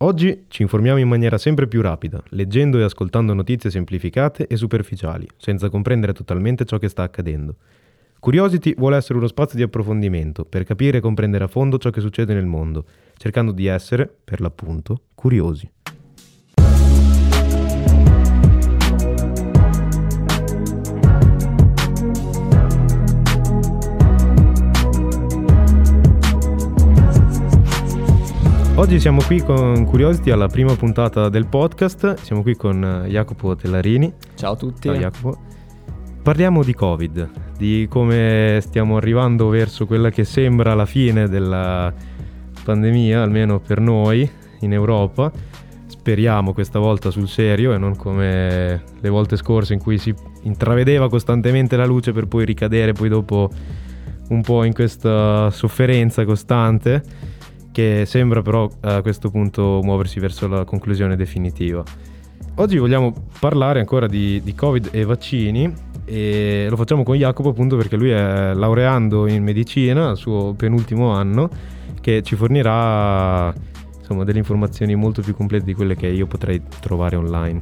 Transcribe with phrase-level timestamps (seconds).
[0.00, 5.26] Oggi ci informiamo in maniera sempre più rapida, leggendo e ascoltando notizie semplificate e superficiali,
[5.38, 7.56] senza comprendere totalmente ciò che sta accadendo.
[8.18, 12.02] Curiosity vuole essere uno spazio di approfondimento per capire e comprendere a fondo ciò che
[12.02, 12.84] succede nel mondo,
[13.16, 15.66] cercando di essere, per l'appunto, curiosi.
[28.78, 33.56] Oggi siamo qui con Curiosity alla prima puntata del podcast, siamo qui con eh, Jacopo
[33.56, 34.12] Tellarini.
[34.34, 34.88] Ciao a tutti.
[34.88, 35.38] Ciao Jacopo.
[36.22, 41.90] Parliamo di Covid, di come stiamo arrivando verso quella che sembra la fine della
[42.64, 45.32] pandemia, almeno per noi in Europa.
[45.86, 51.08] Speriamo questa volta sul serio e non come le volte scorse in cui si intravedeva
[51.08, 53.48] costantemente la luce per poi ricadere poi dopo
[54.28, 57.35] un po' in questa sofferenza costante
[57.76, 61.84] che sembra però a questo punto muoversi verso la conclusione definitiva.
[62.54, 65.70] Oggi vogliamo parlare ancora di, di Covid e vaccini
[66.06, 71.10] e lo facciamo con Jacopo appunto perché lui è laureando in medicina al suo penultimo
[71.10, 71.50] anno
[72.00, 73.52] che ci fornirà
[73.98, 77.60] insomma, delle informazioni molto più complete di quelle che io potrei trovare online.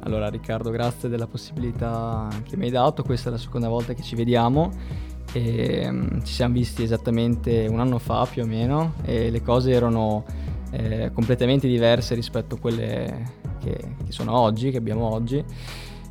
[0.00, 4.02] Allora Riccardo, grazie della possibilità che mi hai dato, questa è la seconda volta che
[4.02, 4.72] ci vediamo
[5.32, 9.72] e, um, ci siamo visti esattamente un anno fa più o meno e le cose
[9.72, 10.24] erano
[10.70, 15.44] eh, completamente diverse rispetto a quelle che, che sono oggi, che abbiamo oggi.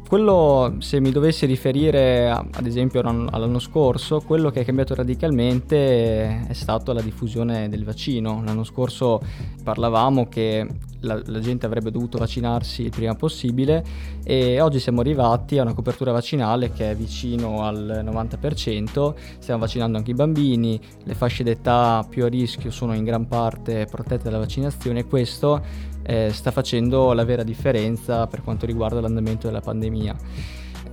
[0.09, 6.53] Quello, se mi dovessi riferire ad esempio all'anno scorso, quello che è cambiato radicalmente è
[6.53, 8.41] stata la diffusione del vaccino.
[8.43, 9.21] L'anno scorso
[9.61, 10.67] parlavamo che
[11.01, 13.85] la, la, gente avrebbe dovuto vaccinarsi il prima possibile
[14.23, 19.99] e oggi siamo arrivati a una copertura vaccinale che è vicino al 90%, stiamo vaccinando
[19.99, 24.39] anche i bambini, le fasce d'età più a rischio sono in gran parte protette dalla
[24.39, 25.61] vaccinazione e questo
[26.09, 30.15] eh, sta facendo la vera differenza per quanto riguarda l'andamento della pandemia.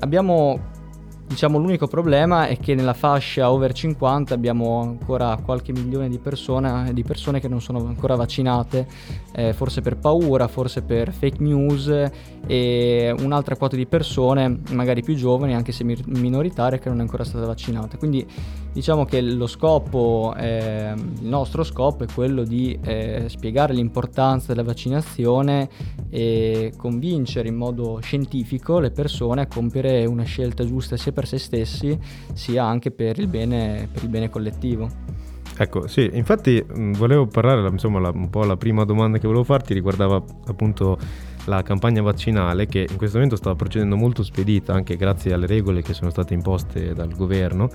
[0.01, 0.75] Abbiamo
[1.29, 6.93] Diciamo l'unico problema è che nella fascia over 50 abbiamo ancora qualche milione di persone,
[6.95, 8.87] di persone che non sono ancora vaccinate,
[9.35, 11.93] eh, forse per paura, forse per fake news
[12.47, 17.25] e un'altra quota di persone, magari più giovani, anche se minoritarie, che non è ancora
[17.25, 17.97] stata vaccinata.
[17.97, 18.25] Quindi
[18.77, 24.63] diciamo che lo scopo, eh, il nostro scopo è quello di eh, spiegare l'importanza della
[24.63, 25.71] vaccinazione
[26.11, 31.39] e convincere in modo scientifico le persone a compiere una scelta giusta sia per se
[31.39, 31.99] stessi
[32.35, 34.91] sia anche per il bene, per il bene collettivo.
[35.57, 36.63] Ecco, sì, infatti
[36.99, 40.99] volevo parlare, insomma, la, un po' la prima domanda che volevo farti riguardava appunto
[41.47, 45.81] la campagna vaccinale che in questo momento sta procedendo molto spedita anche grazie alle regole
[45.81, 47.71] che sono state imposte dal governo.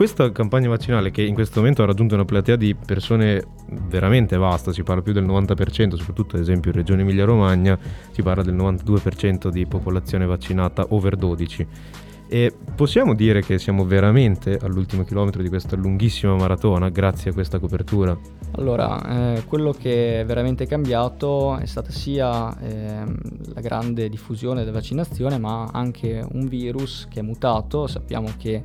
[0.00, 4.72] Questa campagna vaccinale che in questo momento ha raggiunto una platea di persone veramente vasta,
[4.72, 7.78] si parla più del 90%, soprattutto ad esempio in Regione Emilia-Romagna
[8.10, 11.66] si parla del 92% di popolazione vaccinata over 12
[12.28, 17.58] e possiamo dire che siamo veramente all'ultimo chilometro di questa lunghissima maratona grazie a questa
[17.58, 18.16] copertura?
[18.52, 23.04] Allora, eh, quello che è veramente cambiato è stata sia eh,
[23.52, 27.86] la grande diffusione della vaccinazione, ma anche un virus che è mutato.
[27.86, 28.62] Sappiamo che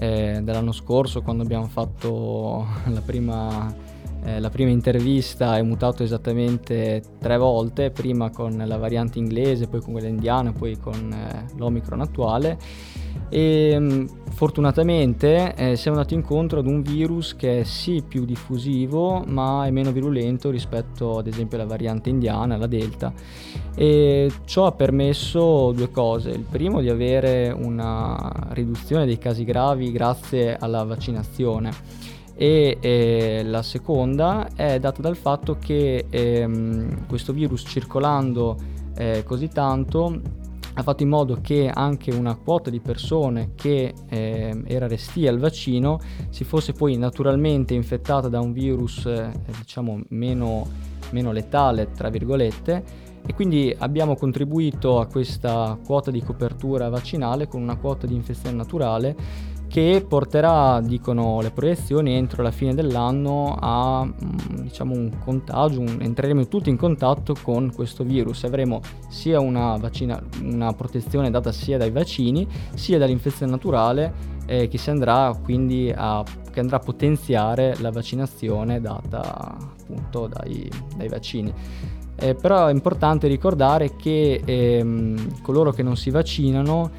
[0.00, 3.74] eh, dall'anno scorso, quando abbiamo fatto la prima
[4.24, 9.80] eh, la prima intervista è mutato esattamente tre volte, prima con la variante inglese, poi
[9.80, 12.58] con quella indiana, poi con eh, l'Omicron attuale.
[13.30, 19.22] E mm, fortunatamente eh, siamo andati incontro ad un virus che è sì più diffusivo
[19.26, 23.12] ma è meno virulento rispetto ad esempio alla variante indiana, la Delta.
[23.74, 29.92] E ciò ha permesso due cose, il primo di avere una riduzione dei casi gravi
[29.92, 37.64] grazie alla vaccinazione e eh, la seconda è data dal fatto che ehm, questo virus
[37.66, 38.56] circolando
[38.96, 40.20] eh, così tanto
[40.74, 45.38] ha fatto in modo che anche una quota di persone che eh, era restia al
[45.38, 45.98] vaccino
[46.30, 50.64] si fosse poi naturalmente infettata da un virus eh, diciamo meno,
[51.10, 53.06] meno letale tra virgolette.
[53.26, 58.56] E quindi abbiamo contribuito a questa quota di copertura vaccinale con una quota di infezione
[58.56, 59.16] naturale
[59.68, 65.98] che porterà, dicono le proiezioni, entro la fine dell'anno a mm, diciamo, un contagio, un,
[66.00, 71.76] entreremo tutti in contatto con questo virus, avremo sia una, vaccina, una protezione data sia
[71.76, 77.90] dai vaccini sia dall'infezione naturale eh, che, andrà, quindi a, che andrà a potenziare la
[77.90, 79.56] vaccinazione data
[79.88, 81.52] appunto dai, dai vaccini.
[82.20, 86.90] Eh, però è importante ricordare che ehm, coloro che non si vaccinano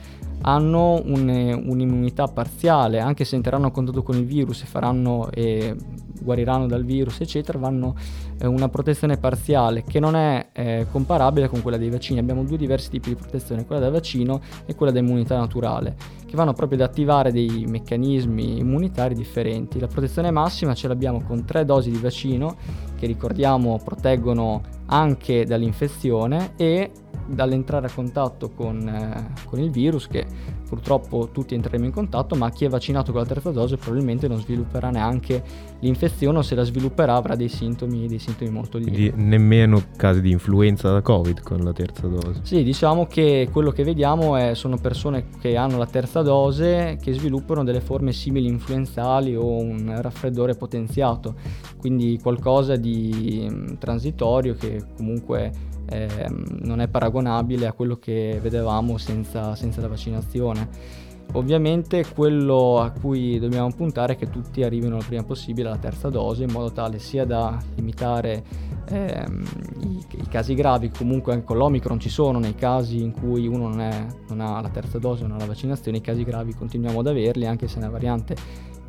[0.42, 5.76] hanno un, un'immunità parziale, anche se entreranno a contatto con il virus e faranno e
[6.22, 7.96] guariranno dal virus, eccetera, vanno
[8.40, 12.20] eh, una protezione parziale che non è eh, comparabile con quella dei vaccini.
[12.20, 15.96] Abbiamo due diversi tipi di protezione, quella del vaccino e quella dell'immunità naturale,
[16.26, 19.80] che vanno proprio ad attivare dei meccanismi immunitari differenti.
[19.80, 22.58] La protezione massima ce l'abbiamo con tre dosi di vaccino
[22.98, 26.92] che ricordiamo proteggono anche dall'infezione e
[27.30, 30.26] dall'entrare a contatto con, eh, con, il virus che
[30.68, 34.40] purtroppo tutti entreremo in contatto ma chi è vaccinato con la terza dose probabilmente non
[34.40, 35.44] svilupperà neanche
[35.80, 39.10] l'infezione o se la svilupperà avrà dei sintomi, dei sintomi molto lievi.
[39.10, 42.42] Quindi nemmeno casi di influenza da covid con la terza dose?
[42.44, 47.14] Sì, diciamo che quello che vediamo è, sono persone che hanno la terza dose che
[47.14, 51.36] sviluppano delle forme simili influenzali o un raffreddore potenziato,
[51.80, 55.52] quindi qualcosa di mm, transitorio che comunque
[55.90, 61.08] eh, non è paragonabile a quello che vedevamo senza, senza la vaccinazione.
[61.34, 66.10] Ovviamente quello a cui dobbiamo puntare è che tutti arrivino il prima possibile alla terza
[66.10, 68.44] dose in modo tale sia da limitare
[68.88, 69.46] ehm,
[69.82, 73.68] i, i, casi gravi, comunque anche con l'Omicron ci sono nei casi in cui uno
[73.68, 77.00] non, è, non ha la terza dose, non ha la vaccinazione, i casi gravi continuiamo
[77.00, 78.36] ad averli anche se è una variante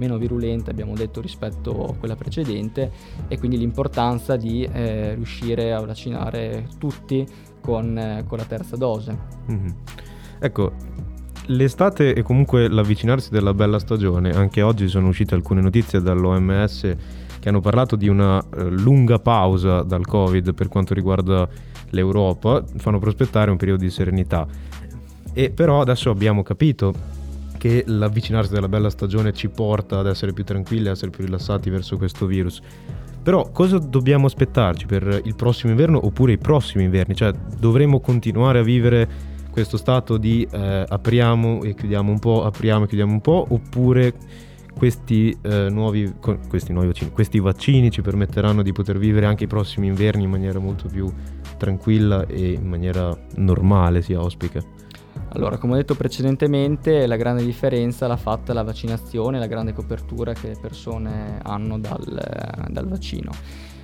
[0.01, 2.91] meno virulenta, abbiamo detto, rispetto a quella precedente
[3.29, 7.27] e quindi l'importanza di eh, riuscire a vaccinare tutti
[7.61, 9.17] con, eh, con la terza dose.
[9.51, 9.69] Mm-hmm.
[10.41, 10.73] Ecco,
[11.47, 16.97] l'estate e comunque l'avvicinarsi della bella stagione, anche oggi sono uscite alcune notizie dall'OMS
[17.39, 21.47] che hanno parlato di una eh, lunga pausa dal Covid per quanto riguarda
[21.91, 24.47] l'Europa, fanno prospettare un periodo di serenità.
[25.33, 27.19] E però adesso abbiamo capito
[27.61, 31.69] che l'avvicinarsi della bella stagione ci porta ad essere più tranquilli, ad essere più rilassati
[31.69, 32.63] verso questo virus.
[33.23, 37.15] Però cosa dobbiamo aspettarci per il prossimo inverno oppure i prossimi inverni?
[37.15, 39.07] Cioè dovremo continuare a vivere
[39.51, 44.15] questo stato di eh, apriamo e chiudiamo un po', apriamo e chiudiamo un po', oppure
[44.75, 46.11] questi, eh, nuovi,
[46.49, 50.31] questi nuovi vaccini, questi vaccini ci permetteranno di poter vivere anche i prossimi inverni in
[50.31, 51.13] maniera molto più
[51.59, 54.80] tranquilla e in maniera normale, si auspica.
[55.33, 60.33] Allora, come ho detto precedentemente, la grande differenza l'ha fatta la vaccinazione, la grande copertura
[60.33, 63.31] che le persone hanno dal, dal vaccino.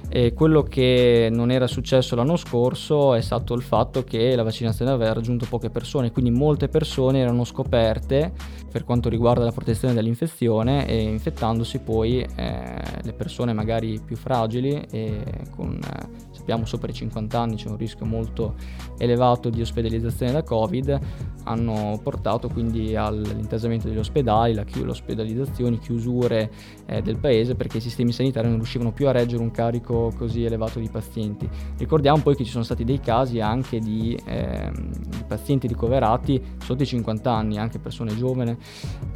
[0.08, 4.92] E quello che non era successo l'anno scorso è stato il fatto che la vaccinazione
[4.92, 8.32] aveva raggiunto poche persone, quindi molte persone erano scoperte
[8.70, 14.80] per quanto riguarda la protezione dall'infezione e infettandosi poi eh, le persone magari più fragili
[14.90, 15.22] e
[15.54, 18.54] con eh, sappiamo sopra i 50 anni c'è un rischio molto
[18.98, 21.00] elevato di ospedalizzazione da Covid,
[21.42, 26.48] hanno portato quindi all'intasamento degli ospedali, la chi- l'ospedalizzazione, chiusure
[26.86, 30.44] eh, del paese perché i sistemi sanitari non riuscivano più a reggere un carico così
[30.44, 31.48] elevato di pazienti.
[31.78, 36.84] Ricordiamo poi che ci sono stati dei casi anche di, eh, di pazienti ricoverati sotto
[36.84, 38.56] i 50 anni, anche persone giovani,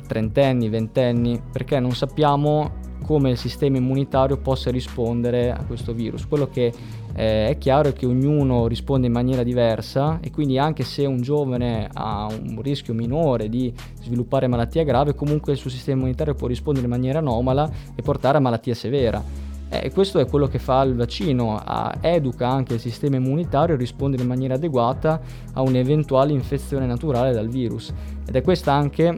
[0.08, 6.26] trentenni, ventenni, perché non sappiamo come il sistema immunitario possa rispondere a questo virus.
[6.26, 6.72] Quello che
[7.14, 11.88] eh, è chiaro che ognuno risponde in maniera diversa e quindi anche se un giovane
[11.92, 13.72] ha un rischio minore di
[14.02, 18.38] sviluppare malattia grave, comunque il suo sistema immunitario può rispondere in maniera anomala e portare
[18.38, 19.48] a malattia severa.
[19.72, 21.62] E eh, questo è quello che fa il vaccino,
[22.00, 25.20] educa anche il sistema immunitario a rispondere in maniera adeguata
[25.52, 27.92] a un'eventuale infezione naturale dal virus.
[28.26, 29.16] Ed è questa anche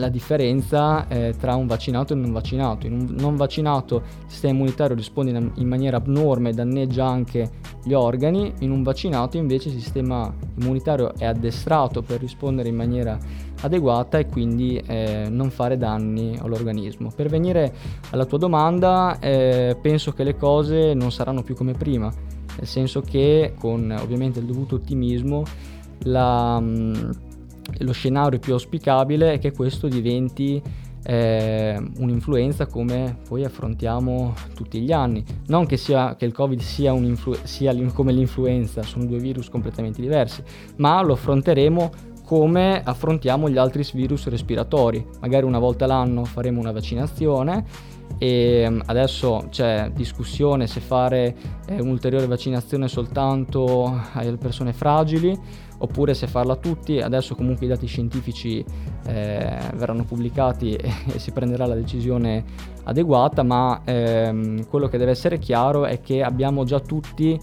[0.00, 2.86] la differenza eh, tra un vaccinato e un non vaccinato.
[2.86, 7.50] In un non vaccinato il sistema immunitario risponde in, maniera abnorme e danneggia anche
[7.84, 13.18] gli organi, in un vaccinato invece il sistema immunitario è addestrato per rispondere in maniera
[13.62, 17.12] adeguata e quindi eh, non fare danni all'organismo.
[17.14, 17.72] Per venire
[18.10, 22.12] alla tua domanda, eh, penso che le cose non saranno più come prima,
[22.56, 25.44] nel senso che con ovviamente il dovuto ottimismo
[26.04, 26.58] la...
[26.58, 27.10] Mh, mm,
[27.78, 30.62] lo scenario più auspicabile è che questo diventi
[31.02, 35.24] eh, un'influenza come poi affrontiamo tutti gli anni.
[35.46, 36.94] Non che, sia, che il Covid sia,
[37.42, 40.42] sia come l'influenza, sono due virus completamente diversi,
[40.76, 45.04] ma lo affronteremo come affrontiamo gli altri virus respiratori.
[45.20, 47.64] Magari una volta l'anno faremo una vaccinazione
[48.18, 51.34] e mm, adesso c'è discussione se fare
[51.66, 55.38] eh, un'ulteriore vaccinazione soltanto alle persone fragili
[55.78, 57.00] oppure se farla tutti.
[57.00, 58.64] Adesso comunque i dati scientifici
[59.06, 62.44] eh, verranno pubblicati e, e, si prenderà la decisione
[62.84, 67.38] adeguata, ma ehm, quello che deve essere chiaro è che abbiamo già tutti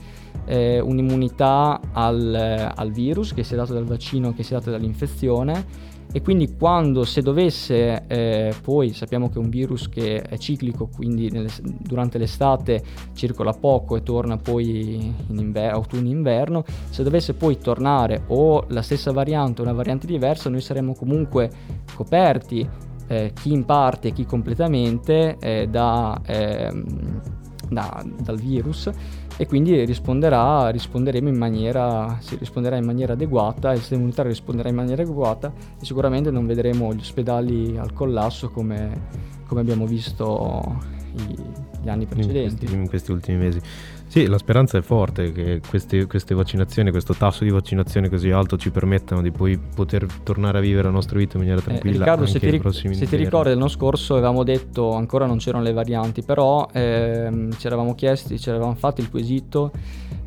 [0.46, 4.72] eh, un'immunità al, al virus che si è dato dal vaccino, che si è data
[4.72, 5.87] dall'infezione
[6.18, 10.88] e quindi quando se dovesse eh, poi sappiamo che è un virus che è ciclico
[10.88, 12.84] quindi nelle, durante l'estate
[13.14, 19.12] circola poco e torna poi in inver- autunno-inverno se dovesse poi tornare o la stessa
[19.12, 21.52] variante o una variante diversa noi saremmo comunque
[21.94, 22.68] coperti
[23.06, 27.22] eh, chi in parte chi completamente eh, da, ehm,
[27.70, 28.90] da, dal virus
[29.38, 34.70] e quindi risponderà, risponderemo in maniera, si risponderà in maniera adeguata, il sistema immunitario risponderà
[34.70, 39.08] in maniera adeguata e sicuramente non vedremo gli ospedali al collasso come,
[39.46, 40.79] come abbiamo visto
[41.15, 41.36] i,
[41.82, 42.44] gli anni precedenti.
[42.44, 43.62] In questi, in questi ultimi mesi.
[44.08, 48.58] Sì, la speranza è forte che queste, queste, vaccinazioni, questo tasso di vaccinazione così alto
[48.58, 51.96] ci permettano di poi poter tornare a vivere la nostra vita in maniera eh, tranquilla.
[51.96, 55.64] Eh, Riccardo, se ti, ric- se ti ricordi l'anno scorso avevamo detto ancora non c'erano
[55.64, 59.72] le varianti, però ehm, ci eravamo chiesti, ci eravamo fatti il quesito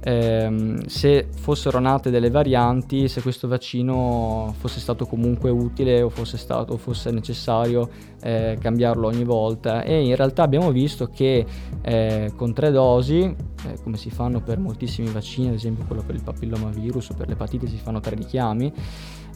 [0.00, 6.36] ehm, se fossero nate delle varianti, se questo vaccino fosse stato comunque utile o fosse,
[6.36, 7.88] stato, fosse necessario
[8.22, 9.82] eh, cambiarlo ogni volta.
[9.82, 11.44] E in realtà abbiamo visto che
[11.82, 16.14] eh, con tre dosi, eh, come si fanno per moltissimi vaccini, ad esempio quello per
[16.14, 18.72] il papillomavirus o per l'epatite si fanno tre richiami,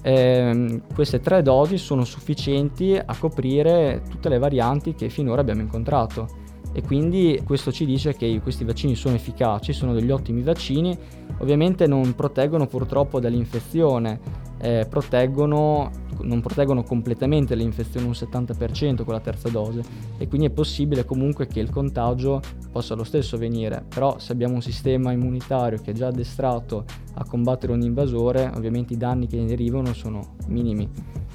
[0.03, 6.43] eh, queste tre dosi sono sufficienti a coprire tutte le varianti che finora abbiamo incontrato
[6.77, 10.99] e quindi questo ci dice che questi vaccini sono efficaci, sono degli ottimi vaccini,
[11.39, 14.19] ovviamente non proteggono purtroppo dall'infezione,
[14.59, 15.89] eh, proteggono,
[16.23, 19.83] non proteggono completamente l'infezione un 70% con la terza dose
[20.19, 22.41] e quindi è possibile comunque che il contagio
[22.73, 27.25] possa lo stesso venire, però se abbiamo un sistema immunitario che è già addestrato a
[27.25, 30.91] combattere un invasore, ovviamente i danni che ne derivano sono minimi.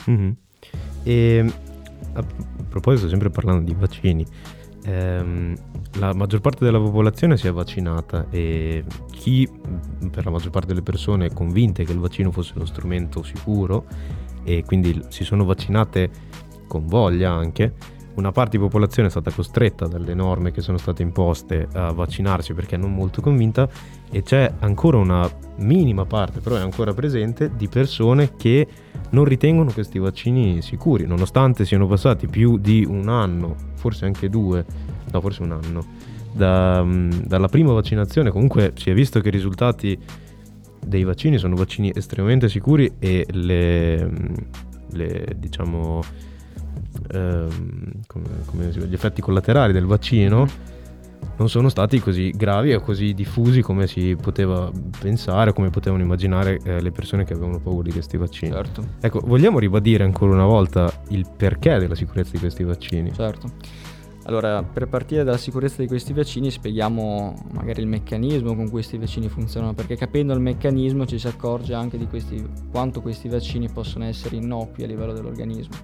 [0.10, 0.32] Mm-hmm.
[1.04, 1.54] E
[2.14, 2.26] a
[2.68, 4.26] proposito, sempre parlando di vaccini,
[4.90, 5.56] ehm,
[6.00, 9.50] la maggior parte della popolazione si è vaccinata e chi
[10.12, 13.86] per la maggior parte delle persone è convinta che il vaccino fosse uno strumento sicuro
[14.44, 16.10] e quindi si sono vaccinate
[16.68, 17.74] con voglia anche,
[18.16, 22.54] una parte di popolazione è stata costretta dalle norme che sono state imposte a vaccinarsi
[22.54, 23.68] perché non molto convinta
[24.12, 28.68] e c'è ancora una minima parte, però è ancora presente, di persone che
[29.12, 34.66] non ritengono questi vaccini sicuri, nonostante siano passati più di un anno, forse anche due,
[35.12, 35.86] no forse un anno,
[36.32, 36.86] da,
[37.26, 38.32] dalla prima vaccinazione.
[38.32, 39.98] Comunque si è visto che i risultati
[40.86, 44.10] dei vaccini sono vaccini estremamente sicuri e le,
[44.92, 46.02] le diciamo
[47.12, 50.48] ehm, come, come gli effetti collaterali del vaccino
[51.38, 56.60] non sono stati così gravi e così diffusi come si poteva pensare, come potevano immaginare
[56.64, 58.52] eh, le persone che avevano paura di questi vaccini.
[58.52, 58.84] Certo.
[59.00, 63.14] Ecco, vogliamo ribadire ancora una volta il perché della sicurezza di questi vaccini?
[63.14, 63.52] Certo.
[64.24, 68.98] Allora, per partire dalla sicurezza di questi vaccini spieghiamo magari il meccanismo con cui questi
[68.98, 73.70] vaccini funzionano, perché capendo il meccanismo ci si accorge anche di questi, quanto questi vaccini
[73.70, 75.76] possono essere innocui a livello dell'organismo.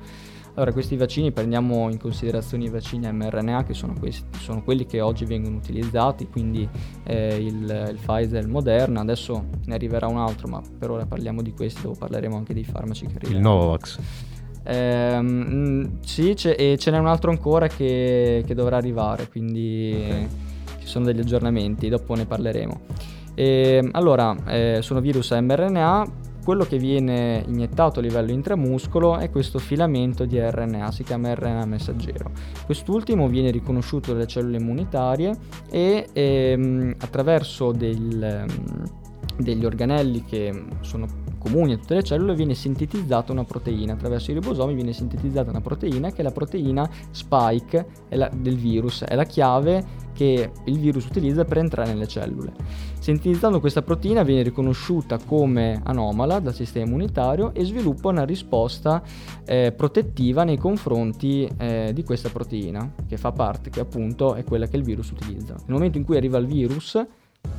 [0.56, 5.02] Allora, questi vaccini prendiamo in considerazione i vaccini mRNA che sono, questi, sono quelli che
[5.02, 6.68] oggi vengono utilizzati, quindi
[7.04, 11.06] eh, il, il, Pfizer e il Moderna, adesso ne arriverà un altro, ma per ora
[11.06, 13.38] parliamo di questi, dopo parleremo anche dei farmaci che arrivano.
[13.38, 14.00] Il Novavax.
[14.64, 20.28] Ehm, sì, e ce n'è un altro ancora che, che dovrà arrivare, quindi okay.
[20.80, 22.80] ci sono degli aggiornamenti, dopo ne parleremo.
[23.36, 29.32] E, ehm, allora, eh, sono virus mRNA, quello che viene iniettato a livello intramuscolo è
[29.32, 32.30] questo filamento di RNA, si chiama RNA messaggero.
[32.66, 35.36] Quest'ultimo viene riconosciuto dalle cellule immunitarie
[35.72, 38.90] e ehm, attraverso del, ehm,
[39.38, 41.08] degli organelli che sono
[41.40, 45.62] comuni a tutte le cellule viene sintetizzata una proteina, attraverso i ribosomi viene sintetizzata una
[45.62, 51.06] proteina che è la proteina spike la, del virus, è la chiave che il virus
[51.06, 52.54] utilizza per entrare nelle cellule.
[53.00, 59.04] Sintetizzando questa proteina viene riconosciuta come anomala dal sistema immunitario e sviluppa una risposta
[59.46, 64.68] eh, protettiva nei confronti eh, di questa proteina, che fa parte, che appunto è quella
[64.68, 65.54] che il virus utilizza.
[65.54, 66.96] Nel momento in cui arriva il virus,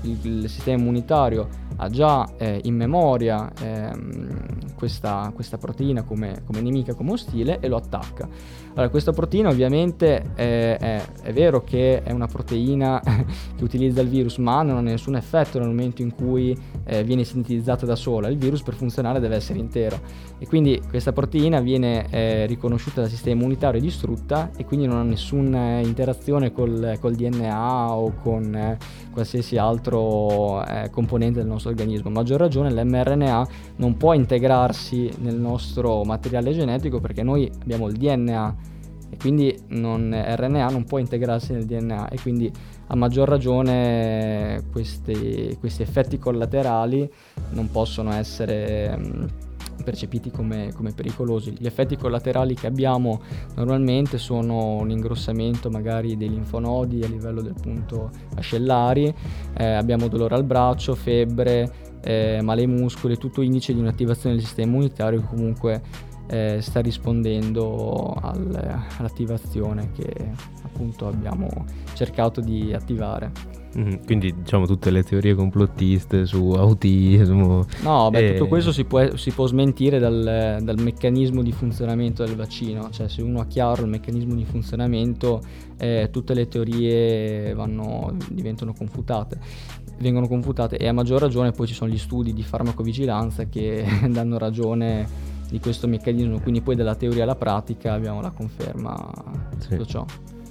[0.03, 6.61] il, il sistema immunitario ha già eh, in memoria ehm, questa, questa, proteina come, come,
[6.61, 8.29] nemica, come ostile e lo attacca.
[8.77, 13.01] Allora, questa proteina ovviamente è, è, è, vero che è una proteina
[13.57, 16.55] che utilizza il virus, ma non ha nessun effetto nel momento in cui
[16.85, 18.29] eh, viene sintetizzata da sola.
[18.29, 19.99] Il virus per funzionare deve essere intero
[20.39, 24.99] e quindi questa proteina viene eh, riconosciuta dal sistema immunitario e distrutta e quindi non
[24.99, 28.79] ha nessuna interazione col, col DNA o con eh,
[29.11, 32.11] qualsiasi altro eh, componente del nostro organismo.
[32.11, 37.97] A maggior ragione l'mRNA non può integrarsi nel nostro materiale genetico perché noi abbiamo il
[37.97, 38.66] DNA
[39.17, 42.53] e quindi non, RNA non può integrarsi nel DNA e quindi
[42.89, 47.11] a maggior ragione questi, questi effetti collaterali
[47.51, 49.45] non possono essere
[49.83, 51.55] percepiti come, come, pericolosi.
[51.59, 53.21] Gli effetti collaterali che abbiamo
[53.55, 59.13] normalmente sono un ingrossamento magari dei linfonodi a livello del punto ascellari,
[59.57, 64.45] eh, abbiamo dolore al braccio, febbre, eh, male ai muscoli, tutto indice di un'attivazione del
[64.45, 65.83] sistema immunitario che comunque
[66.29, 71.49] eh, sta rispondendo al, all'attivazione che appunto abbiamo
[71.95, 73.65] cercato di attivare.
[73.79, 77.67] Mm, quindi diciamo tutte le teorie complottiste su autismo.
[77.83, 78.33] No, beh, e...
[78.33, 83.09] tutto questo si può, si può smentire dal, dal, meccanismo di funzionamento del vaccino, cioè
[83.09, 85.43] se uno ha chiaro il meccanismo di funzionamento
[85.77, 89.39] eh, tutte le teorie vanno, diventano confutate,
[89.99, 94.39] vengono confutate e a maggior ragione poi ci sono gli studi di farmacovigilanza che danno
[94.39, 99.13] ragione di questo meccanismo, quindi poi dalla teoria alla pratica abbiamo la conferma
[99.55, 99.69] di sì.
[99.71, 100.05] tutto ciò.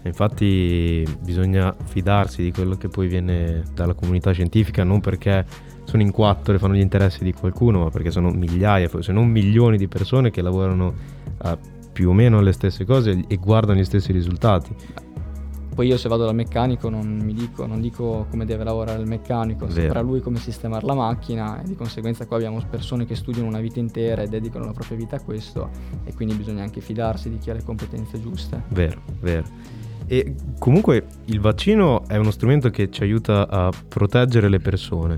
[0.03, 5.45] Infatti bisogna fidarsi di quello che poi viene dalla comunità scientifica, non perché
[5.83, 9.27] sono in quattro e fanno gli interessi di qualcuno, ma perché sono migliaia, se non
[9.27, 10.93] milioni di persone che lavorano
[11.37, 11.57] a
[11.91, 14.75] più o meno le stesse cose e guardano gli stessi risultati.
[15.75, 19.69] Poi io se vado dal meccanico non, dico, non dico, come deve lavorare il meccanico,
[19.69, 23.59] saprà lui come sistemare la macchina e di conseguenza qua abbiamo persone che studiano una
[23.59, 25.69] vita intera e dedicano la propria vita a questo
[26.05, 28.63] e quindi bisogna anche fidarsi di chi ha le competenze giuste.
[28.69, 29.43] Vero, vero.
[30.07, 35.17] E comunque il vaccino è uno strumento che ci aiuta a proteggere le persone.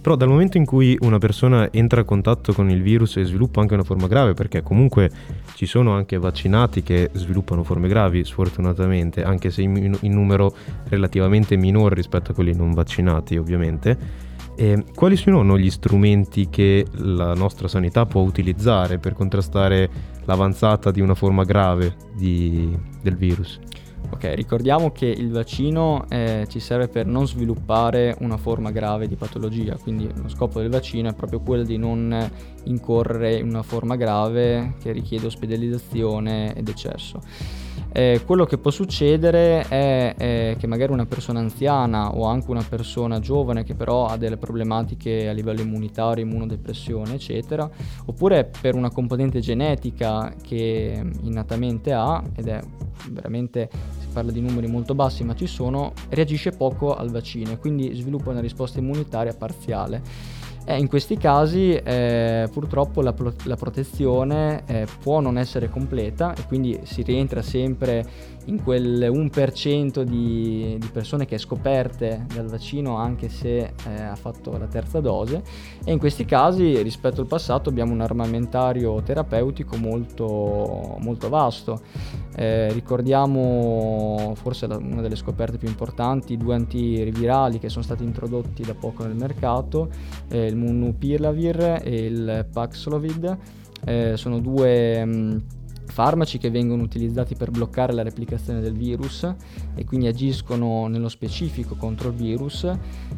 [0.00, 3.60] Però dal momento in cui una persona entra a contatto con il virus e sviluppa
[3.60, 5.10] anche una forma grave, perché comunque
[5.54, 10.54] ci sono anche vaccinati che sviluppano forme gravi, sfortunatamente, anche se in, in numero
[10.88, 14.26] relativamente minore rispetto a quelli non vaccinati, ovviamente.
[14.56, 19.88] E quali sono gli strumenti che la nostra sanità può utilizzare per contrastare
[20.24, 23.60] l'avanzata di una forma grave di, del virus?
[24.10, 29.16] Ok, ricordiamo che il vaccino eh, ci serve per non sviluppare una forma grave di
[29.16, 32.30] patologia, quindi lo scopo del vaccino è proprio quello di non
[32.64, 37.20] incorrere in una forma grave che richiede ospedalizzazione e decesso.
[37.90, 42.64] Eh, quello che può succedere è, è, che magari una persona anziana o anche una
[42.68, 47.68] persona giovane che però ha delle problematiche a livello immunitario, immunodepressione, eccetera,
[48.04, 52.60] oppure per una componente genetica che innatamente ha, ed è
[53.10, 53.68] veramente
[54.12, 58.30] parla di numeri molto bassi ma ci sono, reagisce poco al vaccino e quindi sviluppa
[58.30, 60.02] una risposta immunitaria parziale.
[60.64, 66.34] Eh, in questi casi eh, purtroppo la, pro- la protezione eh, può non essere completa
[66.34, 68.06] e quindi si rientra sempre
[68.48, 74.16] in quel 1% di, di persone che è scoperte dal vaccino anche se eh, ha
[74.16, 75.42] fatto la terza dose
[75.84, 81.80] e in questi casi rispetto al passato abbiamo un armamentario terapeutico molto, molto vasto.
[82.36, 88.62] Eh, ricordiamo forse la, una delle scoperte più importanti, due antivirali che sono stati introdotti
[88.62, 89.90] da poco nel mercato,
[90.28, 93.38] eh, il Munupiravir e il Paxlovid.
[93.84, 95.04] Eh, sono due...
[95.04, 95.42] Mh,
[95.90, 99.34] farmaci che vengono utilizzati per bloccare la replicazione del virus
[99.74, 102.70] e quindi agiscono nello specifico contro il virus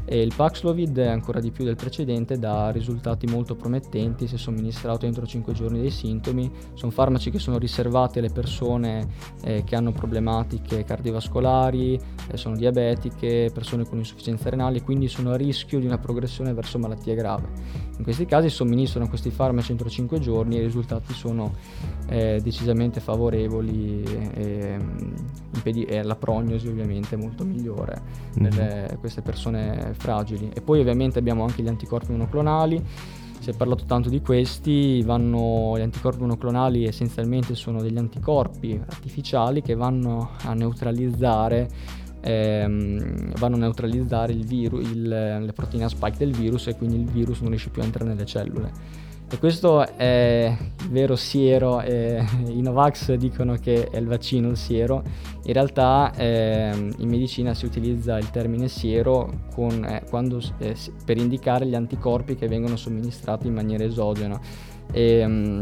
[0.05, 5.27] e il Paxlovid ancora di più del precedente dà risultati molto promettenti se somministrato entro
[5.27, 6.51] 5 giorni dei sintomi.
[6.75, 9.07] Sono farmaci che sono riservati alle persone
[9.43, 15.37] eh, che hanno problematiche cardiovascolari, eh, sono diabetiche, persone con insufficienza renale, quindi sono a
[15.37, 17.49] rischio di una progressione verso malattie grave.
[17.99, 21.53] In questi casi somministrano questi farmaci entro 5 giorni e i risultati sono
[22.09, 22.41] eh,
[23.01, 24.03] favorevoli
[24.35, 24.79] e,
[25.55, 28.01] impedi- e, la prognosi ovviamente è molto migliore
[28.39, 28.51] mm-hmm.
[28.51, 30.51] per queste persone fragili.
[30.53, 32.85] E poi ovviamente abbiamo anche gli anticorpi monoclonali
[33.41, 39.63] si è parlato tanto di questi, vanno, gli anticorpi monoclonali essenzialmente sono degli anticorpi artificiali
[39.63, 41.67] che vanno a neutralizzare
[42.21, 47.11] ehm, vanno a neutralizzare il viru- il, le proteine spike del virus e quindi il
[47.11, 48.73] virus non riesce più a entrare nelle cellule.
[49.33, 54.57] E questo è il vero siero, eh, i Novax dicono che è il vaccino il
[54.57, 55.05] siero,
[55.45, 61.17] in realtà eh, in medicina si utilizza il termine siero con, eh, quando, eh, per
[61.17, 64.39] indicare gli anticorpi che vengono somministrati in maniera esogena.
[64.91, 65.61] E, um,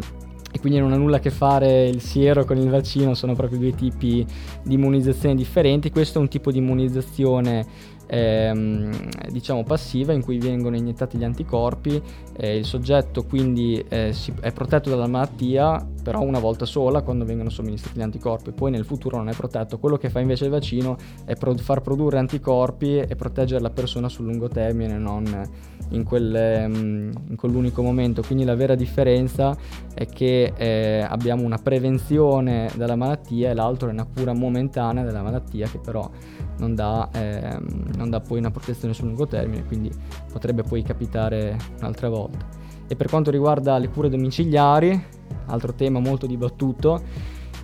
[0.51, 3.59] e quindi non ha nulla a che fare il siero con il vaccino, sono proprio
[3.59, 4.27] due tipi
[4.63, 5.91] di immunizzazione differenti.
[5.91, 7.67] Questo è un tipo di immunizzazione
[8.09, 8.91] ehm,
[9.31, 12.03] diciamo passiva in cui vengono iniettati gli anticorpi,
[12.37, 17.27] eh, il soggetto quindi eh, si, è protetto dalla malattia però una volta sola quando
[17.27, 19.79] vengono somministrati gli anticorpi, poi nel futuro non è protetto.
[19.79, 24.09] Quello che fa invece il vaccino è pro- far produrre anticorpi e proteggere la persona
[24.09, 25.47] sul lungo termine, non
[25.91, 28.23] in, quel, um, in quell'unico momento.
[28.23, 29.55] Quindi la vera differenza
[29.93, 35.23] è che eh, abbiamo una prevenzione della malattia e l'altro è una cura momentanea della
[35.23, 36.09] malattia che però
[36.57, 37.59] non dà, eh,
[37.99, 39.91] non dà poi una protezione sul lungo termine, quindi
[40.33, 42.47] potrebbe poi capitare un'altra volta.
[42.87, 45.05] E per quanto riguarda le cure domiciliari,
[45.47, 47.03] altro tema molto dibattuto,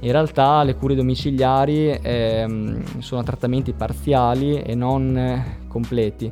[0.01, 6.31] in realtà le cure domiciliari eh, sono trattamenti parziali e non eh, completi,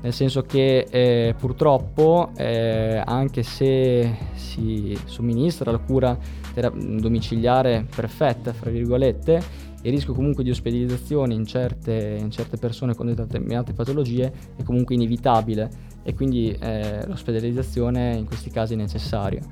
[0.00, 6.18] nel senso che eh, purtroppo eh, anche se si somministra la cura
[6.52, 9.40] tera- domiciliare perfetta, fra virgolette,
[9.82, 14.94] il rischio comunque di ospedalizzazione in certe, in certe persone con determinate patologie è comunque
[14.94, 15.70] inevitabile
[16.02, 19.42] e quindi eh, l'ospedalizzazione in questi casi è necessaria.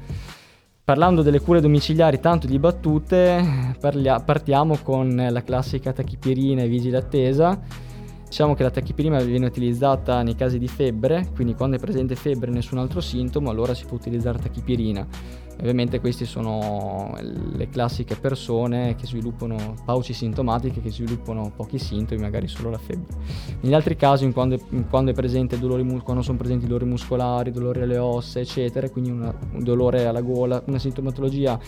[0.82, 6.96] Parlando delle cure domiciliari, tanto di battute, parlia- partiamo con la classica tachipirina e vigile
[6.96, 7.60] attesa.
[8.30, 12.52] Diciamo che la tachipirina viene utilizzata nei casi di febbre, quindi quando è presente febbre
[12.52, 15.04] e nessun altro sintomo, allora si può utilizzare tachipirina.
[15.58, 22.46] Ovviamente queste sono le classiche persone che sviluppano pauci sintomatiche, che sviluppano pochi sintomi, magari
[22.46, 23.16] solo la febbre.
[23.62, 25.12] Negli altri casi, in quando, in quando,
[25.58, 30.22] dolori, quando, sono presenti dolori muscolari, dolori alle ossa, eccetera, quindi una, un dolore alla
[30.22, 31.58] gola, una sintomatologia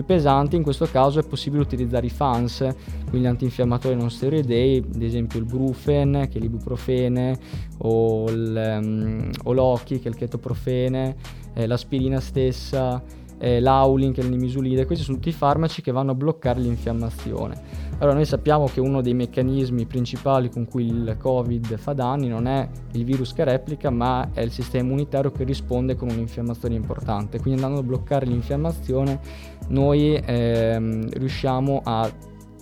[0.00, 2.74] più pesante, in questo caso è possibile utilizzare i FANS,
[3.08, 7.38] quindi antinfiammatori non steroidei, ad esempio il Brufen, che è l'ibuprofene,
[7.78, 11.16] o, il, um, o l'Oki, che è il chetoprofene,
[11.54, 13.02] eh, l'aspirina stessa,
[13.40, 17.88] eh, l'Aulin che è il nimisulide, questi sono tutti farmaci che vanno a bloccare l'infiammazione.
[17.98, 22.46] Allora noi sappiamo che uno dei meccanismi principali con cui il Covid fa danni non
[22.46, 27.40] è il virus che replica, ma è il sistema immunitario che risponde con un'infiammazione importante.
[27.40, 29.20] Quindi andando a bloccare l'infiammazione
[29.68, 32.10] noi ehm, riusciamo a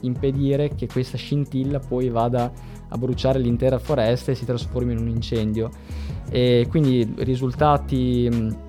[0.03, 2.53] impedire che questa scintilla poi vada
[2.89, 5.71] a bruciare l'intera foresta e si trasformi in un incendio.
[6.31, 8.67] E quindi risultati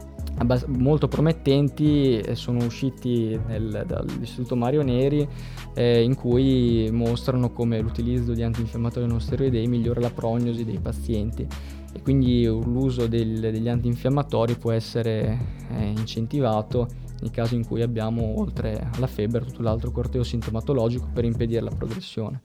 [0.67, 5.27] molto promettenti sono usciti nel, dall'istituto Mario Neri
[5.73, 11.45] eh, in cui mostrano come l'utilizzo di antinfiammatori non steroidei migliora la prognosi dei pazienti
[11.91, 15.37] e quindi l'uso del, degli antinfiammatori può essere
[15.71, 16.87] eh, incentivato
[17.21, 21.71] nei casi in cui abbiamo oltre alla febbre tutto l'altro corteo sintomatologico per impedire la
[21.75, 22.41] progressione.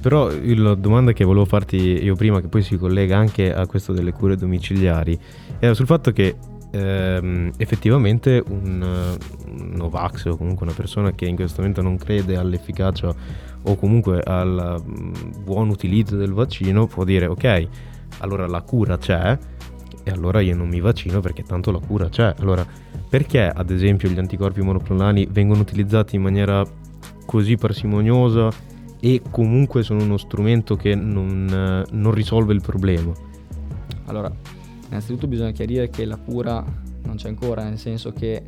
[0.00, 3.92] Però la domanda che volevo farti io prima, che poi si collega anche a questo
[3.92, 5.18] delle cure domiciliari,
[5.58, 6.36] era sul fatto che
[6.70, 12.36] ehm, effettivamente un, un Novax o comunque una persona che in questo momento non crede
[12.36, 13.14] all'efficacia
[13.62, 17.68] o comunque al mm, buon utilizzo del vaccino può dire ok,
[18.18, 19.38] allora la cura c'è
[20.02, 22.34] e allora io non mi vaccino perché tanto la cura c'è.
[22.38, 22.66] Allora
[23.08, 26.64] perché ad esempio gli anticorpi monoclonali vengono utilizzati in maniera
[27.26, 28.48] così parsimoniosa
[29.00, 33.12] e comunque sono uno strumento che non, non risolve il problema?
[34.06, 34.30] Allora,
[34.90, 36.64] Innanzitutto bisogna chiarire che la cura
[37.04, 38.42] non c'è ancora, nel senso che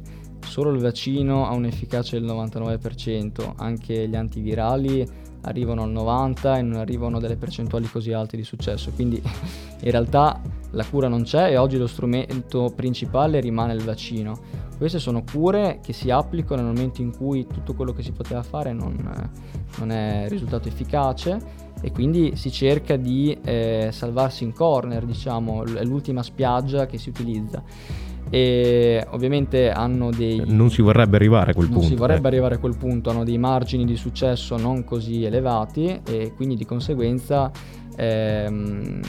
[0.45, 5.09] solo il vaccino ha un'efficacia del 99%, anche gli antivirali
[5.43, 9.91] arrivano al 90% e non arrivano a delle percentuali così alte di successo, quindi in
[9.91, 14.39] realtà la cura non c'è e oggi lo strumento principale rimane il vaccino.
[14.77, 18.43] Queste sono cure che si applicano nel momento in cui tutto quello che si poteva
[18.43, 19.31] fare non,
[19.79, 25.85] non è risultato efficace e quindi si cerca di eh, salvarsi in corner, diciamo, è
[25.85, 27.63] l'ultima spiaggia che si utilizza.
[28.31, 30.43] E ovviamente hanno dei...
[30.47, 31.89] Non si vorrebbe arrivare a quel non punto.
[31.89, 32.31] Non si vorrebbe eh.
[32.31, 36.65] arrivare a quel punto, hanno dei margini di successo non così elevati e quindi di
[36.65, 37.51] conseguenza
[37.97, 39.01] ehm,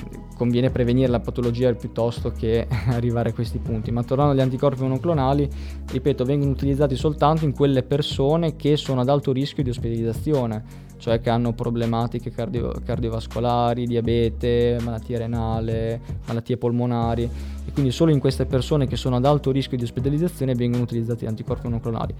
[0.43, 3.91] conviene prevenire la patologia piuttosto che arrivare a questi punti.
[3.91, 5.49] Ma tornando agli anticorpi monoclonali,
[5.89, 11.19] ripeto, vengono utilizzati soltanto in quelle persone che sono ad alto rischio di ospedalizzazione cioè
[11.19, 18.45] che hanno problematiche cardio- cardiovascolari, diabete, malattia renale, malattie polmonari e quindi solo in queste
[18.45, 22.15] persone che sono ad alto rischio di ospedalizzazione vengono utilizzati anticorpi monoclonali.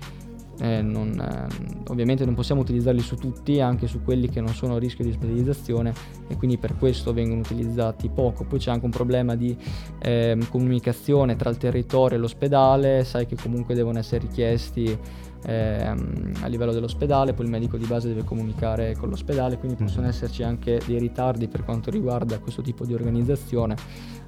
[0.64, 4.76] Eh, non, eh, ovviamente non possiamo utilizzarli su tutti, anche su quelli che non sono
[4.76, 5.94] a rischio di ospedalizzazione
[6.30, 8.46] e quindi per questo vengono utilizzati poco.
[8.46, 9.58] Poi c'è anche un problema di
[10.00, 14.98] eh, comunicazione tra il territorio e l'ospedale, sai che comunque devono essere richiesti
[15.46, 20.04] ehm, a livello dell'ospedale, poi il medico di base deve comunicare con l'ospedale, quindi possono
[20.04, 20.10] mm-hmm.
[20.12, 23.76] esserci anche dei ritardi per quanto riguarda questo tipo di organizzazione,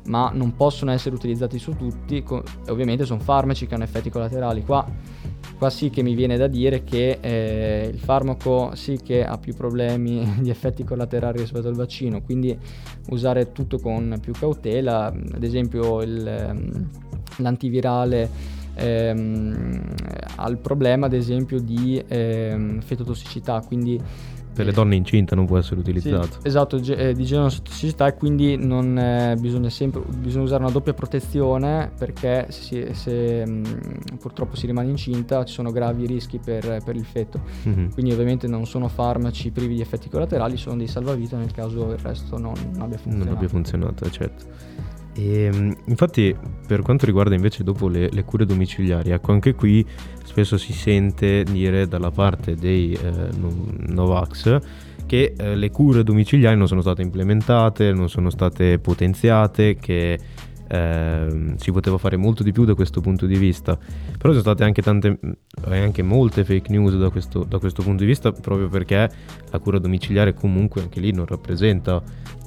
[0.07, 4.63] ma non possono essere utilizzati su tutti, co- ovviamente sono farmaci che hanno effetti collaterali.
[4.63, 4.85] Qua,
[5.57, 9.53] qua sì che mi viene da dire che eh, il farmaco sì che ha più
[9.53, 12.57] problemi di effetti collaterali rispetto al vaccino, quindi
[13.09, 16.89] usare tutto con più cautela, ad esempio il, ehm,
[17.37, 18.29] l'antivirale
[18.75, 19.93] ehm,
[20.35, 23.99] ha il problema ad esempio di ehm, fetotossicità, quindi
[24.55, 26.39] per le donne incinte non può essere utilizzato.
[26.41, 30.71] Sì, esatto, ge- eh, di genotossicità e quindi non, eh, bisogna, sempre, bisogna usare una
[30.71, 36.81] doppia protezione perché se, se mh, purtroppo si rimane incinta ci sono gravi rischi per,
[36.83, 37.41] per il feto.
[37.67, 37.89] Mm-hmm.
[37.89, 41.97] Quindi ovviamente non sono farmaci privi di effetti collaterali, sono dei salvavita nel caso il
[41.97, 43.25] resto non, non abbia funzionato.
[43.25, 44.45] Non abbia funzionato, certo.
[45.15, 46.35] E, ehm, infatti,
[46.67, 49.85] per quanto riguarda invece dopo le, le, cure domiciliari, ecco, anche qui
[50.23, 53.29] spesso si sente dire dalla parte dei eh,
[53.87, 54.59] Novax
[55.05, 60.19] che eh, le cure domiciliari non sono state implementate, non sono state potenziate, che
[60.67, 64.41] eh, si poteva fare molto di più da questo punto di vista, però ci sono
[64.41, 65.19] state anche, tante,
[65.63, 69.09] anche molte fake news da questo, da questo, punto di vista proprio perché
[69.49, 72.01] la cura domiciliare comunque anche lì non rappresenta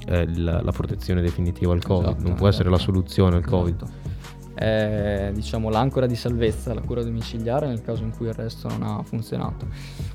[0.07, 2.85] eh, la, la, protezione definitiva al Covid, esatto, non può essere esatto.
[2.85, 3.83] la soluzione al Covid.
[3.83, 4.08] Esatto
[4.59, 8.83] è diciamo, l'ancora di salvezza, la cura domiciliare nel caso in cui il resto non
[8.83, 9.67] ha funzionato.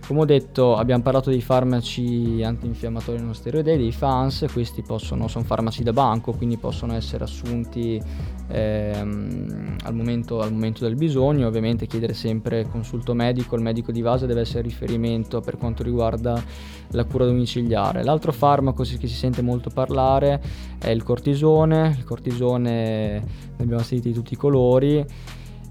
[0.06, 5.46] Come ho detto abbiamo parlato dei farmaci antinfiammatori non steroidei, dei FANS, questi possono, sono
[5.46, 8.02] farmaci da banco, quindi possono essere assunti
[8.48, 14.02] ehm, al, momento, al, momento, del bisogno, ovviamente chiedere sempre consulto medico, il medico di
[14.02, 16.42] base deve essere riferimento per quanto riguarda
[16.90, 18.04] la cura domiciliare.
[18.04, 20.42] L'altro farmaco che si sente molto parlare
[20.80, 25.06] è il cortisone, il cortisone ne abbiamo sentiti tutti i colori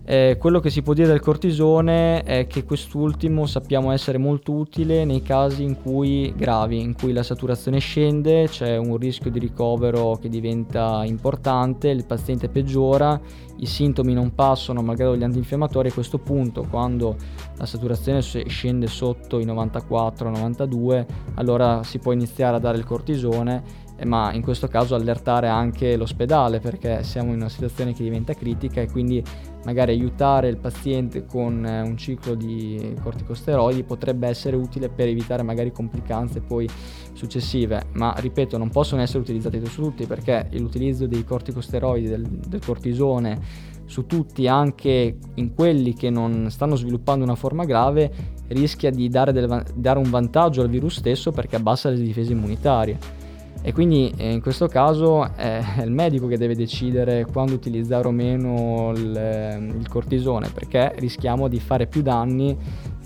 [0.05, 5.05] eh, quello che si può dire del cortisone è che quest'ultimo sappiamo essere molto utile
[5.05, 10.19] nei casi in cui gravi, in cui la saturazione scende, c'è un rischio di ricovero
[10.21, 13.21] che diventa importante, il paziente peggiora,
[13.59, 17.17] i sintomi non passano malgrado gli antinfiammatori a questo punto quando
[17.57, 24.33] la saturazione scende sotto i 94-92 allora si può iniziare a dare il cortisone ma
[24.33, 28.91] in questo caso allertare anche l'ospedale perché siamo in una situazione che diventa critica e
[28.91, 29.23] quindi
[29.65, 35.43] magari aiutare il paziente con eh, un ciclo di corticosteroidi potrebbe essere utile per evitare
[35.43, 36.69] magari complicanze poi
[37.13, 42.61] successive, ma ripeto non possono essere utilizzati su tutti perché l'utilizzo dei corticosteroidi, del, del
[42.65, 48.11] cortisone su tutti, anche in quelli che non stanno sviluppando una forma grave,
[48.49, 53.22] rischia di dare, del, dare un vantaggio al virus stesso perché abbassa le difese immunitarie
[53.63, 58.11] e quindi eh, in questo caso è il medico che deve decidere quando utilizzare o
[58.11, 62.57] meno il, ehm, il cortisone perché rischiamo di fare più danni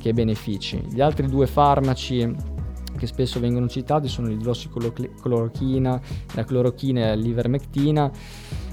[0.01, 0.83] che benefici.
[0.90, 2.55] Gli altri due farmaci
[2.97, 6.01] che spesso vengono citati sono l'idrossiclorochina,
[6.33, 8.11] la clorochina e l'ivermectina.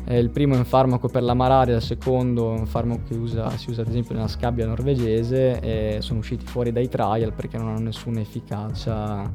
[0.05, 3.15] Eh, il primo è un farmaco per la malaria, il secondo è un farmaco che
[3.15, 7.57] usa, si usa ad esempio nella scabbia norvegese e sono usciti fuori dai trial perché
[7.57, 9.31] non hanno nessuna efficacia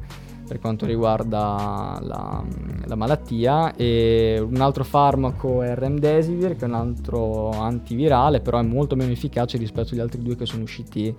[0.49, 2.43] per quanto riguarda la,
[2.85, 8.63] la, malattia e un altro farmaco è Remdesivir che è un altro antivirale però è
[8.63, 11.15] molto meno efficace rispetto agli altri due che sono usciti,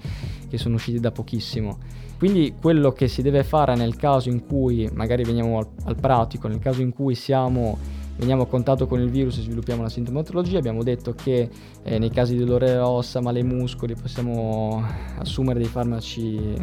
[0.49, 1.79] che sono usciti da pochissimo.
[2.19, 6.49] Quindi quello che si deve fare nel caso in cui magari veniamo al, al pratico
[6.49, 7.79] nel caso in cui siamo
[8.21, 10.59] veniamo a contatto con il virus e sviluppiamo la sintomatologia.
[10.59, 11.49] Abbiamo detto che
[11.83, 14.85] eh, nei casi di dolore ossa, male ai muscoli, possiamo
[15.19, 16.55] assumere dei farmaci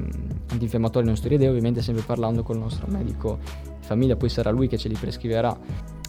[0.52, 4.68] antinfiammatori non steroidei, ovviamente sempre parlando con il nostro medico di famiglia, poi sarà lui
[4.68, 5.58] che ce li prescriverà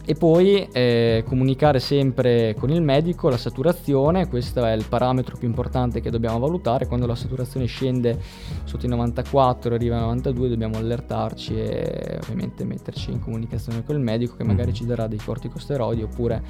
[0.09, 5.47] e poi eh, comunicare sempre con il medico la saturazione, questo è il parametro più
[5.47, 8.18] importante che dobbiamo valutare, quando la saturazione scende
[8.64, 13.97] sotto i 94 e arriva a 92 dobbiamo allertarci e ovviamente metterci in comunicazione con
[13.97, 14.75] il medico che magari mm.
[14.75, 16.42] ci darà dei corticosteroidi oppure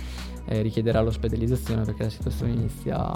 [0.44, 3.12] eh, richiederà l'ospedalizzazione perché la situazione inizia,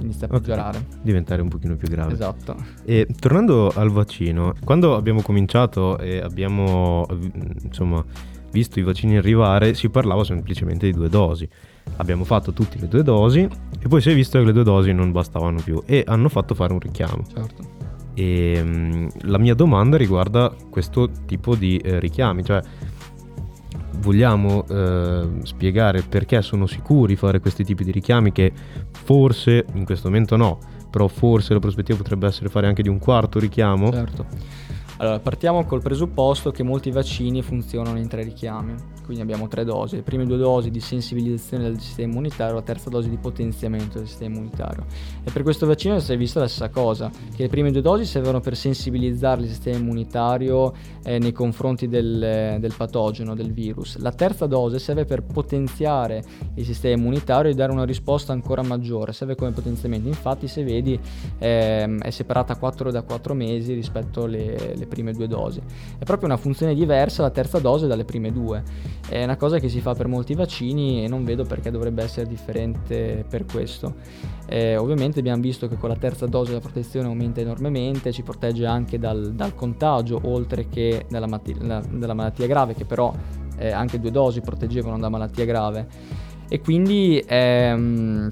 [0.00, 0.78] inizia a peggiorare.
[0.78, 0.98] Okay.
[1.02, 2.14] Diventare un pochino più grave.
[2.14, 2.56] Esatto.
[2.86, 7.06] E tornando al vaccino, quando abbiamo cominciato e abbiamo
[7.64, 8.02] insomma
[8.50, 11.48] visto i vaccini arrivare, si parlava semplicemente di due dosi.
[11.96, 14.92] Abbiamo fatto tutte le due dosi e poi si è visto che le due dosi
[14.92, 17.24] non bastavano più e hanno fatto fare un richiamo.
[17.26, 17.76] Certo.
[18.14, 22.60] E um, la mia domanda riguarda questo tipo di eh, richiami, cioè
[23.98, 28.52] vogliamo eh, spiegare perché sono sicuri fare questi tipi di richiami che
[28.92, 30.58] forse in questo momento no,
[30.90, 33.90] però forse la prospettiva potrebbe essere fare anche di un quarto richiamo.
[33.92, 34.26] Certo.
[34.98, 38.74] Allora, partiamo col presupposto che molti vaccini funzionano in tre richiami
[39.08, 42.90] quindi abbiamo tre dosi, le prime due dosi di sensibilizzazione del sistema immunitario, la terza
[42.90, 44.84] dose di potenziamento del sistema immunitario.
[45.24, 48.04] E per questo vaccino si è vista la stessa cosa, che le prime due dosi
[48.04, 53.96] servono per sensibilizzare il sistema immunitario eh, nei confronti del, del, patogeno, del virus.
[53.96, 56.22] La terza dose serve per potenziare
[56.56, 60.06] il sistema immunitario e dare una risposta ancora maggiore, serve come potenziamento.
[60.06, 61.00] Infatti se vedi
[61.38, 65.60] eh, è separata 4 da 4 mesi rispetto alle prime due dosi.
[65.98, 68.62] È proprio una funzione diversa la terza dose dalle prime due.
[69.08, 72.26] È una cosa che si fa per molti vaccini e non vedo perché dovrebbe essere
[72.26, 73.94] differente per questo.
[74.46, 78.66] Eh, ovviamente abbiamo visto che con la terza dose la protezione aumenta enormemente, ci protegge
[78.66, 83.14] anche dal, dal contagio oltre che dalla, matti- la, dalla, malattia grave, che però
[83.58, 85.86] eh, anche due dosi proteggevano da malattia grave.
[86.48, 88.30] E quindi ehm,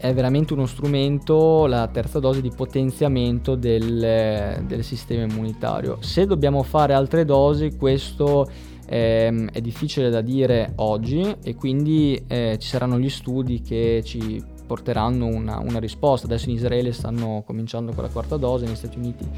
[0.00, 5.98] è veramente uno strumento, la terza dose, di potenziamento del, del sistema immunitario.
[6.00, 8.48] Se dobbiamo fare altre dosi, questo
[8.86, 14.42] eh, è difficile da dire oggi e quindi eh, ci saranno gli studi che ci
[14.70, 16.28] porteranno una, una, risposta.
[16.28, 19.28] Adesso in Israele stanno cominciando con la quarta dose, negli Stati Uniti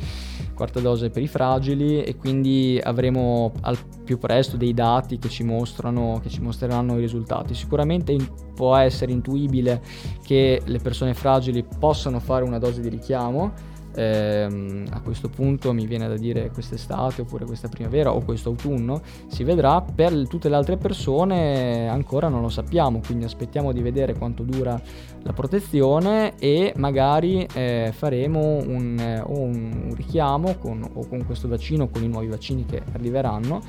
[0.55, 5.43] quarta dose per i fragili e quindi avremo al più presto dei dati che ci,
[5.43, 7.55] mostrano, che ci mostreranno i risultati.
[7.55, 8.15] Sicuramente
[8.55, 9.81] può essere intuibile
[10.23, 15.87] che le persone fragili possano fare una dose di richiamo ehm, a questo punto mi
[15.87, 20.57] viene da dire quest'estate oppure questa primavera o questo autunno, si vedrà, per tutte le
[20.57, 24.81] altre persone ancora non lo sappiamo, quindi aspettiamo di vedere quanto dura
[25.23, 31.89] la protezione e magari eh, faremo un, eh, un richiamo con, o con questo vaccino
[31.89, 33.61] con i nuovi vaccini che arriveranno.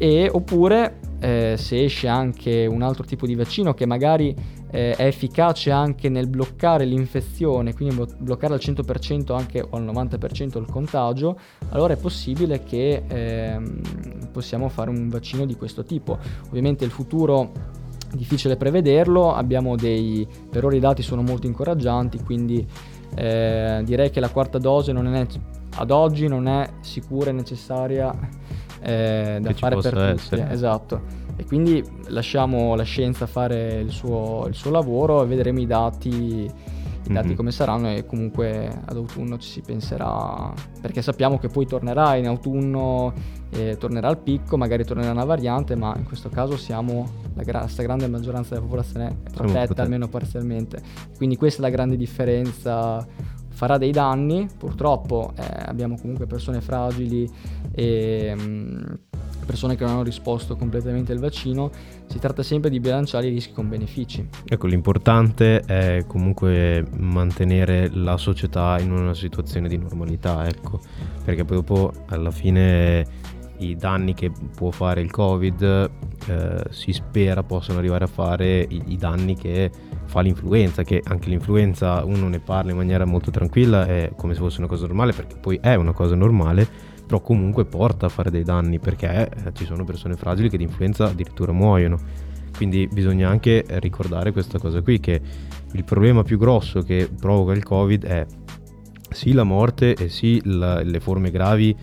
[0.00, 4.34] E oppure eh, se esce anche un altro tipo di vaccino che magari
[4.70, 10.58] eh, è efficace anche nel bloccare l'infezione, quindi bloccare al 100% anche o al 90%
[10.58, 11.38] il contagio,
[11.70, 16.18] allora è possibile che ehm, possiamo fare un vaccino di questo tipo.
[16.48, 17.52] Ovviamente il futuro
[18.10, 22.66] è difficile prevederlo, abbiamo dei, per ora i dati sono molto incoraggianti, quindi
[23.14, 25.26] eh, direi che la quarta dose non è,
[25.76, 28.14] ad oggi non è sicura e necessaria
[28.80, 30.44] eh, da fare per tutti.
[30.48, 35.66] Esatto e quindi lasciamo la scienza fare il suo, il suo lavoro e vedremo i
[35.66, 36.50] dati, i
[37.06, 37.36] dati mm-hmm.
[37.36, 42.26] come saranno e comunque ad autunno ci si penserà, perché sappiamo che poi tornerà in
[42.26, 43.12] autunno,
[43.50, 47.68] eh, tornerà al picco, magari tornerà una variante, ma in questo caso siamo la gra-
[47.68, 50.82] stragrande maggioranza della popolazione è protetta almeno parzialmente.
[51.16, 53.06] Quindi questa è la grande differenza
[53.58, 57.28] farà dei danni, purtroppo eh, abbiamo comunque persone fragili
[57.72, 58.84] e mh, mm,
[59.44, 61.68] persone che non hanno risposto completamente al vaccino,
[62.06, 64.28] si tratta sempre di bilanciare i rischi con benefici.
[64.44, 70.78] Ecco, l'importante è comunque mantenere la società in una situazione di normalità, ecco,
[71.24, 73.04] perché poi dopo alla fine
[73.58, 75.90] i danni che può fare il Covid
[76.28, 79.70] eh, si spera possano arrivare a fare i, i, danni che
[80.08, 84.40] fa l'influenza, che anche l'influenza uno ne parla in maniera molto tranquilla, è come se
[84.40, 86.66] fosse una cosa normale, perché poi è una cosa normale,
[87.06, 90.64] però comunque porta a fare dei danni perché eh, ci sono persone fragili che di
[90.64, 91.98] influenza addirittura muoiono.
[92.56, 95.20] Quindi bisogna anche ricordare questa cosa qui, che
[95.72, 98.26] il problema più grosso che provoca il Covid è
[99.10, 101.76] sì la morte e sì la, le forme gravi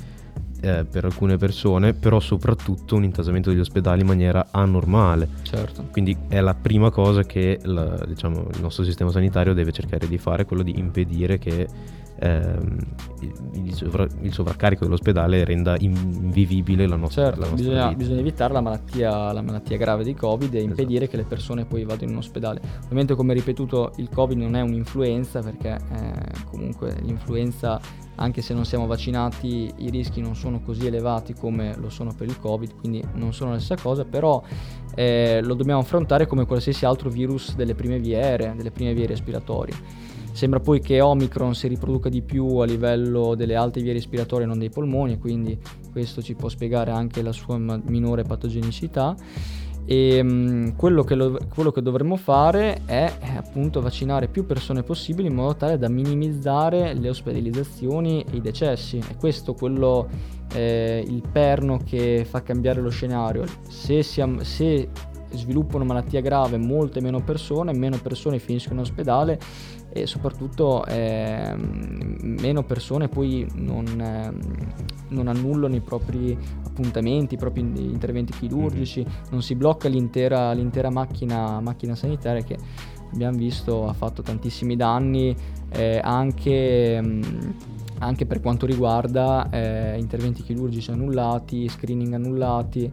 [0.65, 5.27] eh, per alcune persone, però soprattutto un intasamento degli ospedali in maniera anormale.
[5.43, 5.85] Certo.
[5.91, 10.17] Quindi è la prima cosa che la, diciamo, il nostro sistema sanitario deve cercare di
[10.17, 11.67] fare, quello di impedire che
[12.19, 12.77] ehm,
[13.53, 17.97] il, sovra- il, sovraccarico dell'ospedale renda invivibile la nostra, certo, la nostra bisogna, vita.
[17.97, 20.69] bisogna evitare la malattia, la malattia, grave di Covid e esatto.
[20.69, 22.61] impedire che le persone poi vadano in ospedale.
[22.83, 27.79] Ovviamente come ripetuto il Covid non è un'influenza perché eh, comunque l'influenza
[28.15, 32.27] anche se non siamo vaccinati i rischi non sono così elevati come lo sono per
[32.27, 34.41] il Covid, quindi non sono la stessa cosa, però
[34.95, 39.05] eh, lo dobbiamo affrontare come qualsiasi altro virus delle prime vie aeree, delle prime vie
[39.05, 40.04] respiratorie.
[40.35, 44.59] Sembra poi che Omicron si riproduca di più a livello delle alte vie respiratorie, non
[44.59, 45.57] dei polmoni, quindi
[45.93, 49.15] questo ci può spiegare anche la sua minore patogenicità.
[49.85, 54.83] E um, quello, che lo, quello, che dovremmo fare è, è, appunto vaccinare più persone
[54.83, 58.97] possibili in modo tale da minimizzare le ospedalizzazioni e i decessi.
[58.97, 60.09] E questo quello
[60.53, 63.45] eh, il perno che fa cambiare lo scenario.
[63.69, 64.89] Se, siamo, se
[65.31, 69.39] sviluppa una malattia grave molte meno persone, meno persone finiscono in ospedale
[69.97, 74.33] e soprattutto eh, meno persone poi non, eh,
[75.07, 79.31] non, annullano i propri appuntamenti, i propri interventi chirurgici, mm-hmm.
[79.31, 82.57] non si blocca l'intera, l'intera macchina, macchina, sanitaria che
[83.13, 85.33] abbiamo visto ha fatto tantissimi danni
[85.71, 87.01] eh, anche...
[87.01, 87.51] Mh, mm,
[87.97, 92.91] anche per quanto riguarda eh, interventi chirurgici annullati, screening annullati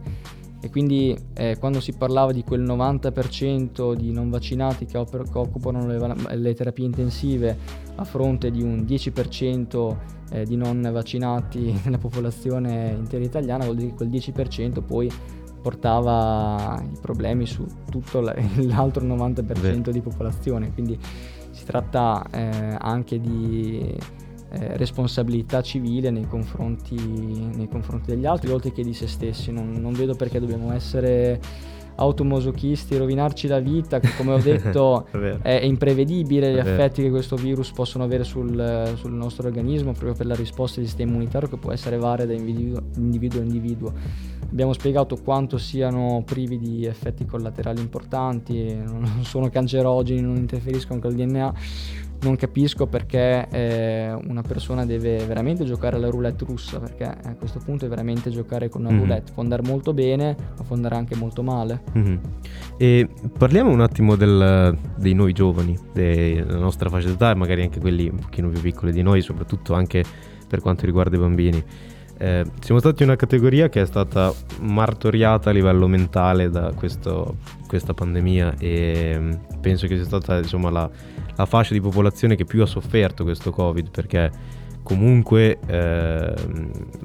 [0.63, 5.37] e quindi eh, quando si parlava di quel 90% di non vaccinati che, oper- che
[5.37, 7.57] occupano le, le, terapie intensive
[7.95, 9.95] a fronte di un 10%
[10.31, 15.11] eh, di non vaccinati nella popolazione intera italiana, vuol dire che quel 10% poi
[15.61, 19.91] portava i problemi su tutto l'altro 90% Beh.
[19.91, 20.97] di popolazione, quindi
[21.51, 23.97] si tratta eh, anche di
[24.53, 29.51] eh, responsabilità civile nei confronti, nei confronti, degli altri, oltre che di se stessi.
[29.51, 31.39] Non, non vedo perché dobbiamo essere
[31.95, 37.35] automosochisti, rovinarci la vita, che come ho detto è, è, imprevedibile gli effetti che questo
[37.35, 41.57] virus possono avere sul, sul, nostro organismo proprio per la risposta del sistema immunitario che
[41.57, 43.93] può essere varia da individuo, individuo a individuo.
[44.51, 51.15] Abbiamo spiegato quanto siano privi di effetti collaterali importanti, non sono cancerogeni, non interferiscono col
[51.15, 51.53] DNA,
[52.23, 57.59] non capisco perché eh, una persona deve veramente giocare alla roulette russa, perché a questo
[57.63, 58.99] punto è veramente giocare con una mm-hmm.
[58.99, 61.83] roulette, può andare molto bene, ma può andare anche molto male.
[61.97, 62.17] Mm-hmm.
[62.77, 63.07] E
[63.37, 68.09] parliamo un attimo del, dei noi giovani, della nostra fascia d'età e magari anche quelli
[68.09, 70.03] un pochino più piccoli di noi, soprattutto anche
[70.47, 71.63] per quanto riguarda i bambini.
[72.17, 77.37] Eh, siamo stati una categoria che è stata martoriata a livello mentale da questo,
[77.73, 80.87] questa pandemia e mm, penso che sia stata insomma, la,
[81.35, 84.29] la, fascia di popolazione che più ha sofferto questo Covid perché
[84.83, 86.33] comunque eh,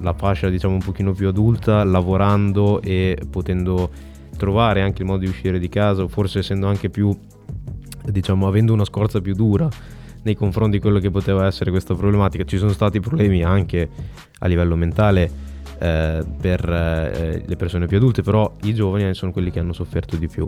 [0.01, 3.91] la fascia diciamo un pochino più adulta lavorando e potendo
[4.37, 7.16] trovare anche il modo di uscire di casa forse essendo anche più
[8.05, 9.71] diciamo avendo una scorza più dura
[10.23, 12.45] nei confronti di quello che poteva essere questa problematica.
[12.45, 13.89] Ci sono stati problemi anche
[14.41, 15.47] a livello mentale
[15.79, 20.16] eh, per eh, le persone più adulte, però i giovani sono quelli che hanno sofferto
[20.16, 20.47] di più.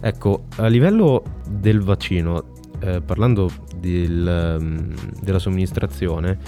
[0.00, 2.44] Ecco, a livello del vaccino,
[2.80, 6.38] eh, parlando del, um, della somministrazione,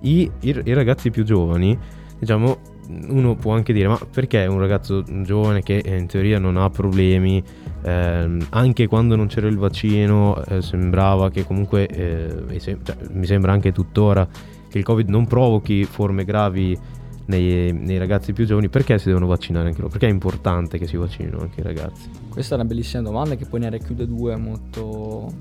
[0.00, 1.78] i, i, i ragazzi più giovani,
[2.18, 2.72] diciamo,
[3.08, 7.42] uno può anche dire ma perché un ragazzo giovane che in teoria non ha problemi
[7.82, 12.76] eh, anche quando non c'era il vaccino eh, sembrava che comunque eh, cioè,
[13.12, 14.28] mi sembra anche tuttora
[14.68, 16.78] che il covid non provochi forme gravi
[17.26, 19.90] nei, nei, ragazzi più giovani perché si devono vaccinare anche loro?
[19.90, 22.08] Perché è importante che si vaccinino anche i ragazzi?
[22.28, 25.32] Questa è una bellissima domanda che poi ne racchiude due molto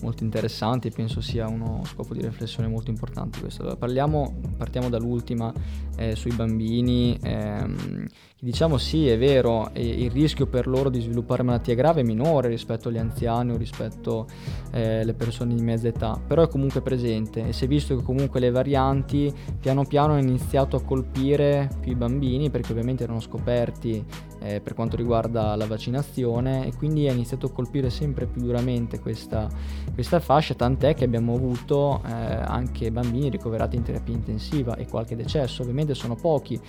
[0.00, 3.62] molto interessanti e penso sia uno scopo di riflessione molto importante questo.
[3.62, 5.52] Allora, parliamo, partiamo dall'ultima
[5.96, 8.06] eh, sui bambini, ehm,
[8.40, 12.88] diciamo sì è vero, il rischio per loro di sviluppare malattie gravi è minore rispetto
[12.88, 14.26] agli anziani o rispetto
[14.70, 18.02] alle eh, persone di mezza età, però è comunque presente e si è visto che
[18.02, 23.20] comunque le varianti piano piano hanno iniziato a colpire più i bambini perché ovviamente erano
[23.20, 24.04] scoperti
[24.40, 29.00] eh, per quanto riguarda la vaccinazione e quindi ha iniziato a colpire sempre più duramente
[29.00, 29.48] questa,
[29.92, 35.16] questa fascia, tant'è che abbiamo avuto eh, anche bambini ricoverati in terapia intensiva e qualche
[35.16, 36.60] decesso, ovviamente sono pochi,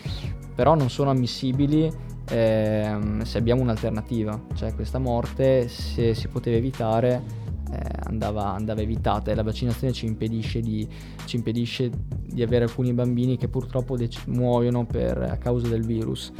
[0.55, 1.91] però non sono ammissibili
[2.29, 9.31] ehm, se abbiamo un'alternativa, cioè questa morte se si poteva evitare eh, andava, andava, evitata
[9.31, 10.87] e la vaccinazione ci impedisce di,
[11.25, 11.91] ci impedisce
[12.25, 16.31] di avere alcuni bambini che purtroppo dec- muoiono per, a causa del virus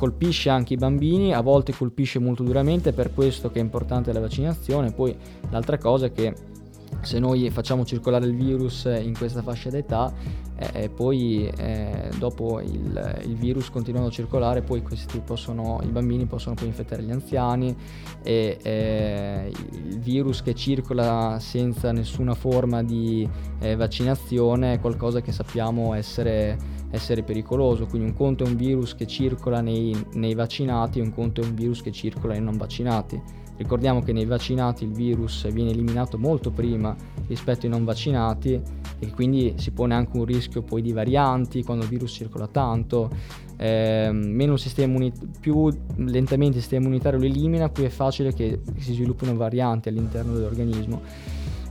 [0.00, 4.20] colpisce anche i bambini, a volte colpisce molto duramente, per questo che è importante la
[4.20, 4.92] vaccinazione.
[4.92, 5.14] Poi
[5.50, 6.34] l'altra cosa è che
[7.02, 10.12] se noi facciamo circolare il virus in questa fascia d'età,
[10.56, 14.82] eh, poi eh, dopo il, il, virus continuando a circolare, poi
[15.24, 17.74] possono, i bambini possono poi infettare gli anziani
[18.22, 19.52] e eh,
[19.88, 23.28] il virus che circola senza nessuna forma di
[23.60, 28.94] eh, vaccinazione è qualcosa che sappiamo essere essere pericoloso, quindi un conto è un virus
[28.94, 32.56] che circola nei, nei vaccinati e un conto è un virus che circola nei non
[32.56, 33.20] vaccinati.
[33.56, 38.58] Ricordiamo che nei vaccinati il virus viene eliminato molto prima rispetto ai non vaccinati
[38.98, 43.10] e quindi si pone anche un rischio poi di varianti quando il virus circola tanto.
[43.58, 48.94] Eh, meno immunit- più lentamente il sistema immunitario lo elimina, più è facile che si
[48.94, 51.02] sviluppino varianti all'interno dell'organismo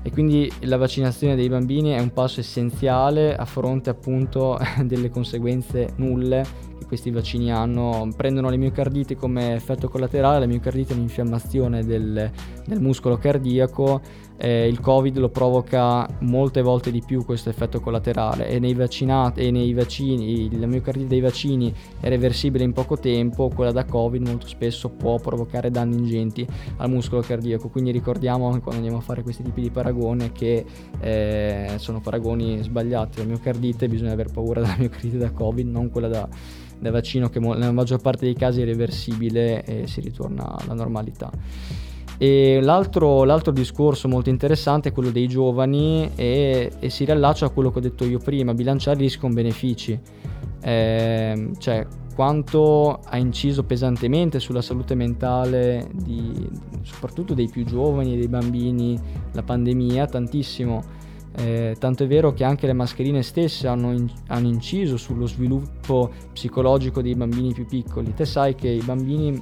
[0.02, 5.94] e quindi la vaccinazione dei bambini è un passo essenziale a fronte appunto delle conseguenze
[5.98, 6.46] nulle
[6.80, 8.10] che questi vaccini hanno.
[8.16, 12.32] Prendono le miocarditi come effetto collaterale, la miocardite è un'infiammazione del,
[12.66, 14.02] del muscolo cardiaco
[14.40, 19.42] eh, il Covid lo provoca molte volte di più questo effetto collaterale e nei, vaccinati,
[19.42, 24.26] e nei vaccini, la miocardite dei vaccini è reversibile in poco tempo, quella da Covid
[24.26, 29.24] molto spesso può provocare danni ingenti al muscolo cardiaco, quindi ricordiamo quando andiamo a fare
[29.24, 30.66] questi tipi di paragone che
[31.02, 36.08] eh, sono paragoni sbagliati, la miocardite bisogna aver paura della miocardite da Covid, non quella
[36.08, 36.28] da,
[36.80, 41.30] da vaccino che nella maggior parte dei casi è reversibile e si ritorna alla normalità.
[42.22, 47.50] E l'altro, l'altro, discorso molto interessante è quello dei giovani e, e, si riallaccia a
[47.50, 49.98] quello che ho detto io prima, bilanciare rischi con benefici.
[50.62, 56.50] Eh, cioè, quanto ha inciso pesantemente sulla salute mentale di,
[56.82, 59.00] soprattutto dei più giovani e dei bambini
[59.32, 60.84] la pandemia, tantissimo.
[61.38, 66.12] Eh, tanto è vero che anche le mascherine stesse hanno, in, hanno, inciso sullo sviluppo
[66.34, 68.14] psicologico dei bambini più piccoli.
[68.14, 69.42] Te sai che i bambini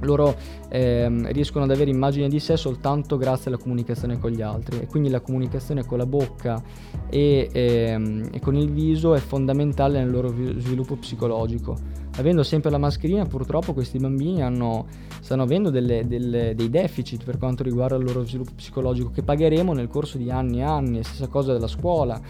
[0.00, 0.36] loro
[0.68, 4.80] ehm, riescono ad avere immagine di sé soltanto grazie alla comunicazione con gli altri.
[4.80, 6.62] E quindi la comunicazione con la bocca
[7.08, 12.78] e, ehm, e con il viso è fondamentale nel loro sviluppo psicologico avendo sempre la
[12.78, 14.86] mascherina purtroppo questi bambini hanno,
[15.20, 19.72] stanno avendo delle, delle, dei deficit per quanto riguarda il loro sviluppo psicologico che pagheremo
[19.72, 22.20] nel corso di anni e anni, stessa cosa della scuola,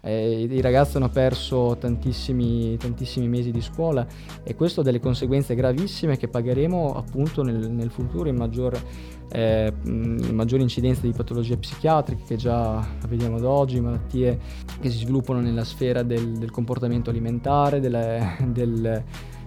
[0.00, 4.06] eh, i ragazzi hanno perso tantissimi, tantissimi, mesi di scuola
[4.42, 8.80] e questo ha delle conseguenze gravissime che pagheremo appunto nel, nel futuro in maggior
[9.28, 14.38] eh, maggiore incidenza di patologie psichiatriche che già vediamo ad oggi, malattie
[14.80, 19.02] che si sviluppano nella sfera del, del comportamento alimentare, delle, del,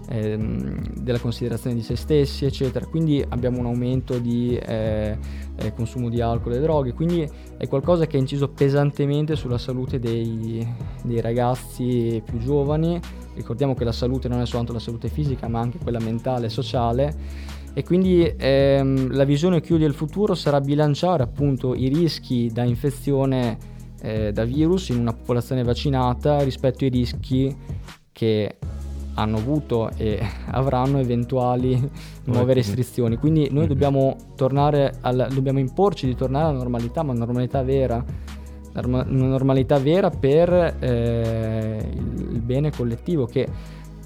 [0.09, 2.85] ehm, della considerazione di se stessi, eccetera.
[2.85, 5.17] Quindi abbiamo un aumento di eh,
[5.55, 9.99] eh, consumo di alcol e droghe, quindi è qualcosa che ha inciso pesantemente sulla salute
[9.99, 10.67] dei,
[11.03, 12.99] dei ragazzi più giovani.
[13.35, 16.49] Ricordiamo che la salute non è soltanto la salute fisica, ma anche quella mentale e
[16.49, 22.63] sociale e quindi ehm, la visione chiude il futuro sarà bilanciare appunto i rischi da
[22.63, 23.57] infezione
[24.01, 27.55] eh, da virus in una popolazione vaccinata rispetto ai rischi
[28.11, 28.57] che
[29.19, 30.19] hanno avuto e
[30.51, 31.89] avranno eventuali
[32.25, 33.17] nuove restrizioni.
[33.17, 33.67] Quindi noi mm-hmm.
[33.67, 38.03] dobbiamo tornare al, dobbiamo imporci di tornare alla normalità, ma una normalità vera,
[38.73, 43.47] una normalità vera per eh, il, bene collettivo che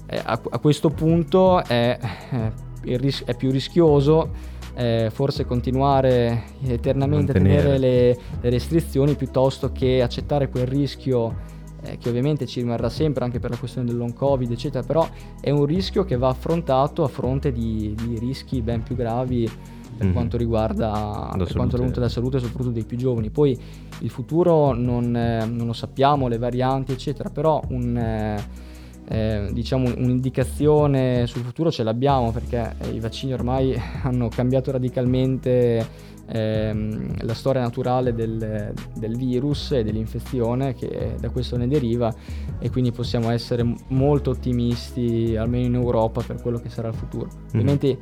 [0.06, 1.98] eh, a, a, questo punto è,
[2.30, 7.58] eh, ris- è più rischioso eh, forse continuare eternamente Mantenere.
[7.58, 11.52] a tenere le, le, restrizioni piuttosto che accettare quel rischio
[11.84, 15.08] eh, che ovviamente ci rimarrà sempre anche per la questione del long covid eccetera però
[15.40, 19.50] è un rischio che va affrontato a fronte di, di rischi ben più gravi
[19.96, 20.14] per mm-hmm.
[20.14, 23.58] quanto riguarda la, per quanto riguarda la salute soprattutto dei più giovani poi
[24.00, 28.72] il futuro non, eh, non lo sappiamo le varianti eccetera però un eh,
[29.08, 35.86] eh, diciamo un'indicazione sul futuro ce l'abbiamo perché eh, i vaccini ormai hanno cambiato radicalmente
[36.26, 42.14] ehm, la storia naturale del, del, virus e dell'infezione che da questo ne deriva
[42.58, 47.26] e quindi possiamo essere molto ottimisti almeno in Europa per quello che sarà il futuro.
[47.26, 47.46] Mm-hmm.
[47.48, 47.98] Ovviamente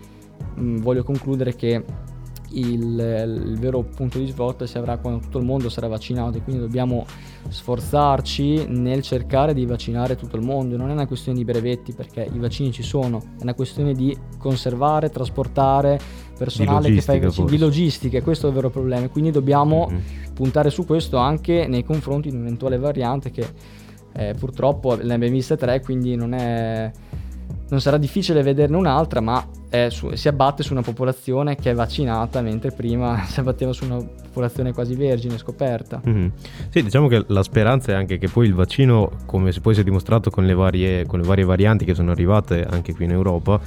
[0.54, 1.84] mh, voglio concludere che
[2.54, 6.42] il, il, vero punto di svolta si avrà quando tutto il mondo sarà vaccinato e
[6.42, 7.06] quindi dobbiamo
[7.48, 10.76] sforzarci nel cercare di vaccinare tutto il mondo.
[10.76, 14.16] Non è una questione di brevetti perché i vaccini ci sono, è una questione di
[14.38, 15.98] conservare, trasportare
[16.36, 19.08] personale che fa i vaccini, di logistica, questo è il vero problema.
[19.08, 20.00] Quindi dobbiamo mm-hmm.
[20.34, 23.46] puntare su questo anche nei confronti di un'eventuale variante che
[24.14, 26.90] eh, purtroppo ne abbiamo viste tre, quindi non è
[27.72, 29.44] non sarà difficile vederne un'altra, ma
[29.88, 33.96] su, si abbatte su una popolazione che è vaccinata, mentre prima si abbatteva su una
[33.96, 36.02] popolazione quasi vergine, scoperta.
[36.06, 36.28] Mm-hmm.
[36.68, 39.84] Sì, diciamo che la speranza è anche che poi il vaccino, come poi si è
[39.84, 43.58] dimostrato con le varie, con le varie varianti che sono arrivate anche qui in Europa,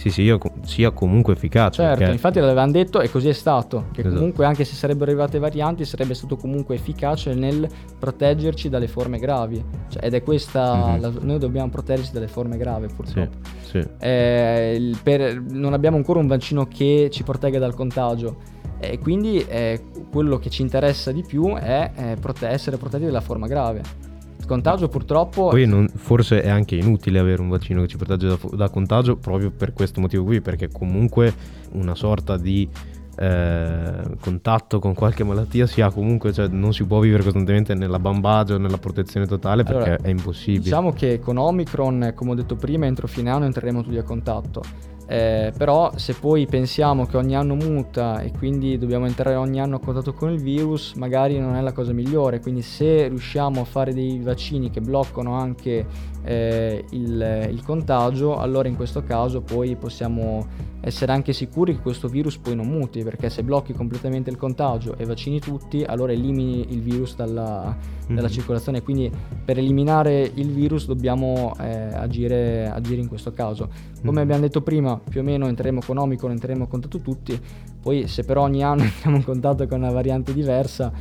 [0.00, 1.82] sì, sia, sia comunque efficace.
[1.82, 2.12] Certo, perché...
[2.12, 4.14] infatti l'avevano detto e così è stato, che esatto.
[4.14, 9.62] comunque anche se sarebbero arrivate varianti sarebbe stato comunque efficace nel proteggerci dalle forme gravi.
[9.88, 11.00] Cioè, ed è questa, mm-hmm.
[11.02, 13.36] la, noi dobbiamo proteggerci dalle forme gravi purtroppo.
[13.60, 13.88] Sì, sì.
[13.98, 18.36] Eh, per, non abbiamo ancora un vaccino che ci protegga dal contagio
[18.78, 23.20] e quindi eh, quello che ci interessa di più è eh, prote- essere protetti dalla
[23.20, 24.08] forma grave
[24.50, 25.48] contagio purtroppo...
[25.48, 29.16] Poi non, forse è anche inutile avere un vaccino che ci protegge da, da, contagio
[29.16, 31.32] proprio per questo motivo qui, perché comunque
[31.72, 32.68] una sorta di
[33.16, 37.98] eh, contatto con qualche malattia si ha comunque, cioè non si può vivere costantemente nella
[37.98, 40.64] bambagia o nella protezione totale perché allora, è impossibile.
[40.64, 44.62] Diciamo che con Omicron, come ho detto prima, entro fine anno entreremo tutti a contatto
[45.10, 49.74] eh, però se poi pensiamo che ogni anno muta e quindi dobbiamo entrare ogni anno
[49.74, 52.38] a contatto con il virus, magari non è la cosa migliore.
[52.38, 55.84] Quindi se riusciamo a fare dei vaccini che bloccano anche
[56.22, 60.46] eh, il, il, contagio, allora in questo caso poi possiamo
[60.80, 64.96] essere anche sicuri che questo virus poi non muti, perché se blocchi completamente il contagio
[64.96, 68.14] e vaccini tutti, allora elimini il virus dalla, mm-hmm.
[68.14, 68.82] dalla circolazione.
[68.82, 69.10] Quindi
[69.44, 73.68] per eliminare il virus dobbiamo eh, agire, agire, in questo caso.
[74.00, 74.22] Come mm-hmm.
[74.22, 77.38] abbiamo detto prima, più o meno entreremo con Omicron, entreremo a contatto tutti,
[77.80, 80.92] poi se per ogni anno entriamo in contatto con una variante diversa,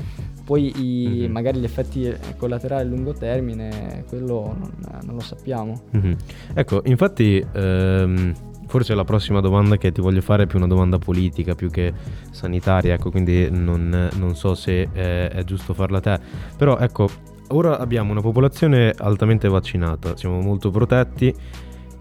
[0.43, 1.32] poi i, mm-hmm.
[1.32, 4.74] magari gli effetti collaterali a lungo termine, quello non,
[5.06, 5.82] non lo sappiamo.
[5.95, 6.14] Mm-hmm.
[6.56, 8.34] Ecco, infatti ehm,
[8.70, 11.93] forse la prossima domanda che ti voglio fare è più una domanda politica più che
[12.32, 16.20] sanitaria, ecco, quindi non, non so se è, è giusto farla a te,
[16.56, 17.10] però ecco,
[17.50, 21.34] ora abbiamo una popolazione altamente vaccinata, siamo molto protetti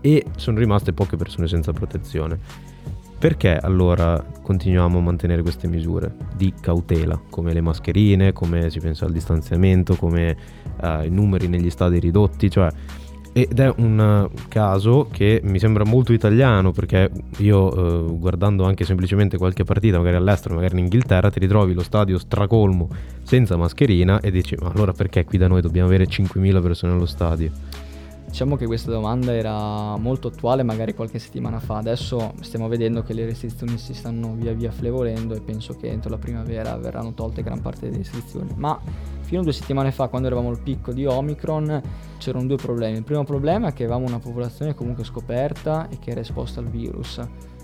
[0.01, 2.39] e sono rimaste poche persone senza protezione.
[3.19, 9.07] Perché allora continuiamo a mantenere queste misure di cautela, come le mascherine, come si pensa
[9.07, 10.37] al distanziamento, come
[10.81, 12.71] uh, i numeri negli stadi ridotti, cioè
[13.33, 19.37] ed è un caso che mi sembra molto italiano perché io eh, guardando anche semplicemente
[19.37, 22.89] qualche partita magari all'estero, magari in Inghilterra, ti ritrovi lo stadio stracolmo
[23.23, 27.07] senza mascherina e dici ma allora perché qui da noi dobbiamo avere 5.000 persone allo
[27.07, 27.51] stadio?
[28.29, 33.15] Diciamo che questa domanda era molto attuale magari qualche settimana fa, adesso stiamo vedendo che
[33.15, 37.43] le restrizioni si stanno via via flevolendo e penso che entro la primavera verranno tolte
[37.43, 38.79] gran parte delle restrizioni, ma
[39.23, 41.83] fino a due settimane fa quando eravamo al picco di Omicron
[42.19, 46.11] c'erano due problemi, il primo problema è che avevamo una popolazione comunque scoperta e che
[46.11, 47.21] era esposta al virus,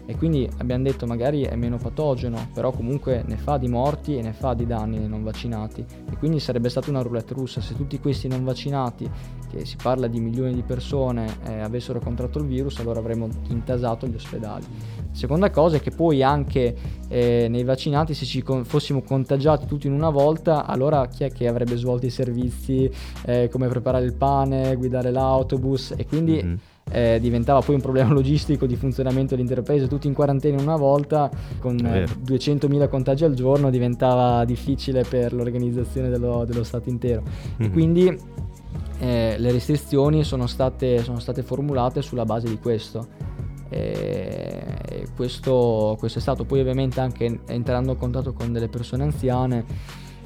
[0.06, 4.22] e quindi abbiamo detto magari è meno patogeno, però comunque ne fa di morti e
[4.22, 5.84] ne fa di danni nei non vaccinati.
[6.10, 7.60] E quindi sarebbe stata una roulette russa.
[7.60, 9.10] Se tutti questi non vaccinati,
[9.50, 14.06] che si parla di milioni di persone, eh, avessero contratto il virus, allora avremmo intasato
[14.06, 14.66] gli ospedali.
[15.10, 16.76] Seconda cosa è che poi anche
[17.08, 21.30] eh, nei vaccinati se ci con- fossimo contagiati tutti in una volta, allora chi è
[21.30, 22.90] che avrebbe svolto i servizi,
[23.24, 25.94] eh, come preparare il pane, guidare l'autobus?
[25.96, 26.42] E quindi...
[26.44, 26.54] Mm-hmm
[26.90, 31.30] eh, diventava poi un problema logistico di funzionamento dell'intero paese, tutti in quarantena una volta,
[31.58, 37.22] con eh, 200.000 contagi al giorno diventava difficile per l'organizzazione dello, dello Stato intero.
[37.60, 37.72] Mm-hmm.
[37.72, 38.18] quindi
[38.98, 43.32] eh, le restrizioni sono state, sono state, formulate sulla base di questo.
[45.16, 49.64] Questo, questo è stato poi ovviamente anche entrando in contatto con delle persone anziane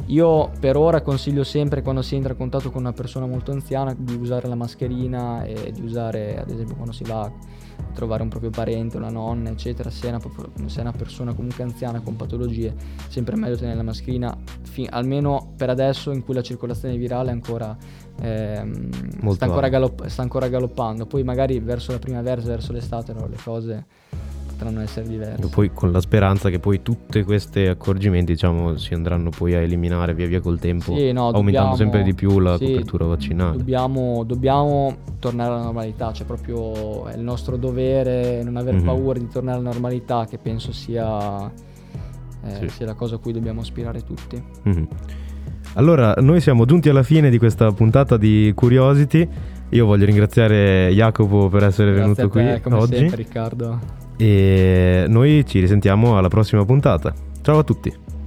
[0.08, 3.94] io per ora consiglio sempre quando si entra in contatto con una persona molto anziana
[3.96, 7.32] di usare la mascherina e di usare ad esempio quando si va a
[7.92, 10.20] trovare un proprio parente, una nonna eccetera, se è una,
[10.66, 12.74] se è una persona comunque anziana con patologie,
[13.08, 17.32] sempre meglio tenere la mascherina fi- almeno per adesso in cui la circolazione virale è
[17.32, 17.76] ancora,
[18.20, 23.26] ehm, sta, ancora galopp- sta ancora galoppando, poi magari verso la primavera, verso l'estate no,
[23.26, 23.86] le cose
[24.58, 25.48] potranno essere diverse.
[25.48, 30.14] Poi con la speranza che poi tutti questi accorgimenti diciamo, si andranno poi a eliminare
[30.14, 33.56] via via col tempo, sì, no, aumentando dobbiamo, sempre di più la sì, copertura vaccinale.
[33.56, 38.84] Dobbiamo, dobbiamo, tornare alla normalità, cioè proprio è il nostro dovere non aver mm-hmm.
[38.84, 42.68] paura di tornare alla normalità che penso sia, eh, sì.
[42.68, 44.42] sia la cosa a cui dobbiamo aspirare tutti.
[44.68, 44.84] Mm-hmm.
[45.74, 49.28] Allora, noi siamo giunti alla fine di questa puntata di Curiosity.
[49.70, 52.96] Io voglio ringraziare Jacopo per essere Grazie venuto te, qui come oggi.
[52.96, 54.06] Sempre, Riccardo.
[54.18, 57.14] E noi ci risentiamo alla prossima puntata.
[57.40, 58.17] Ciao a tutti.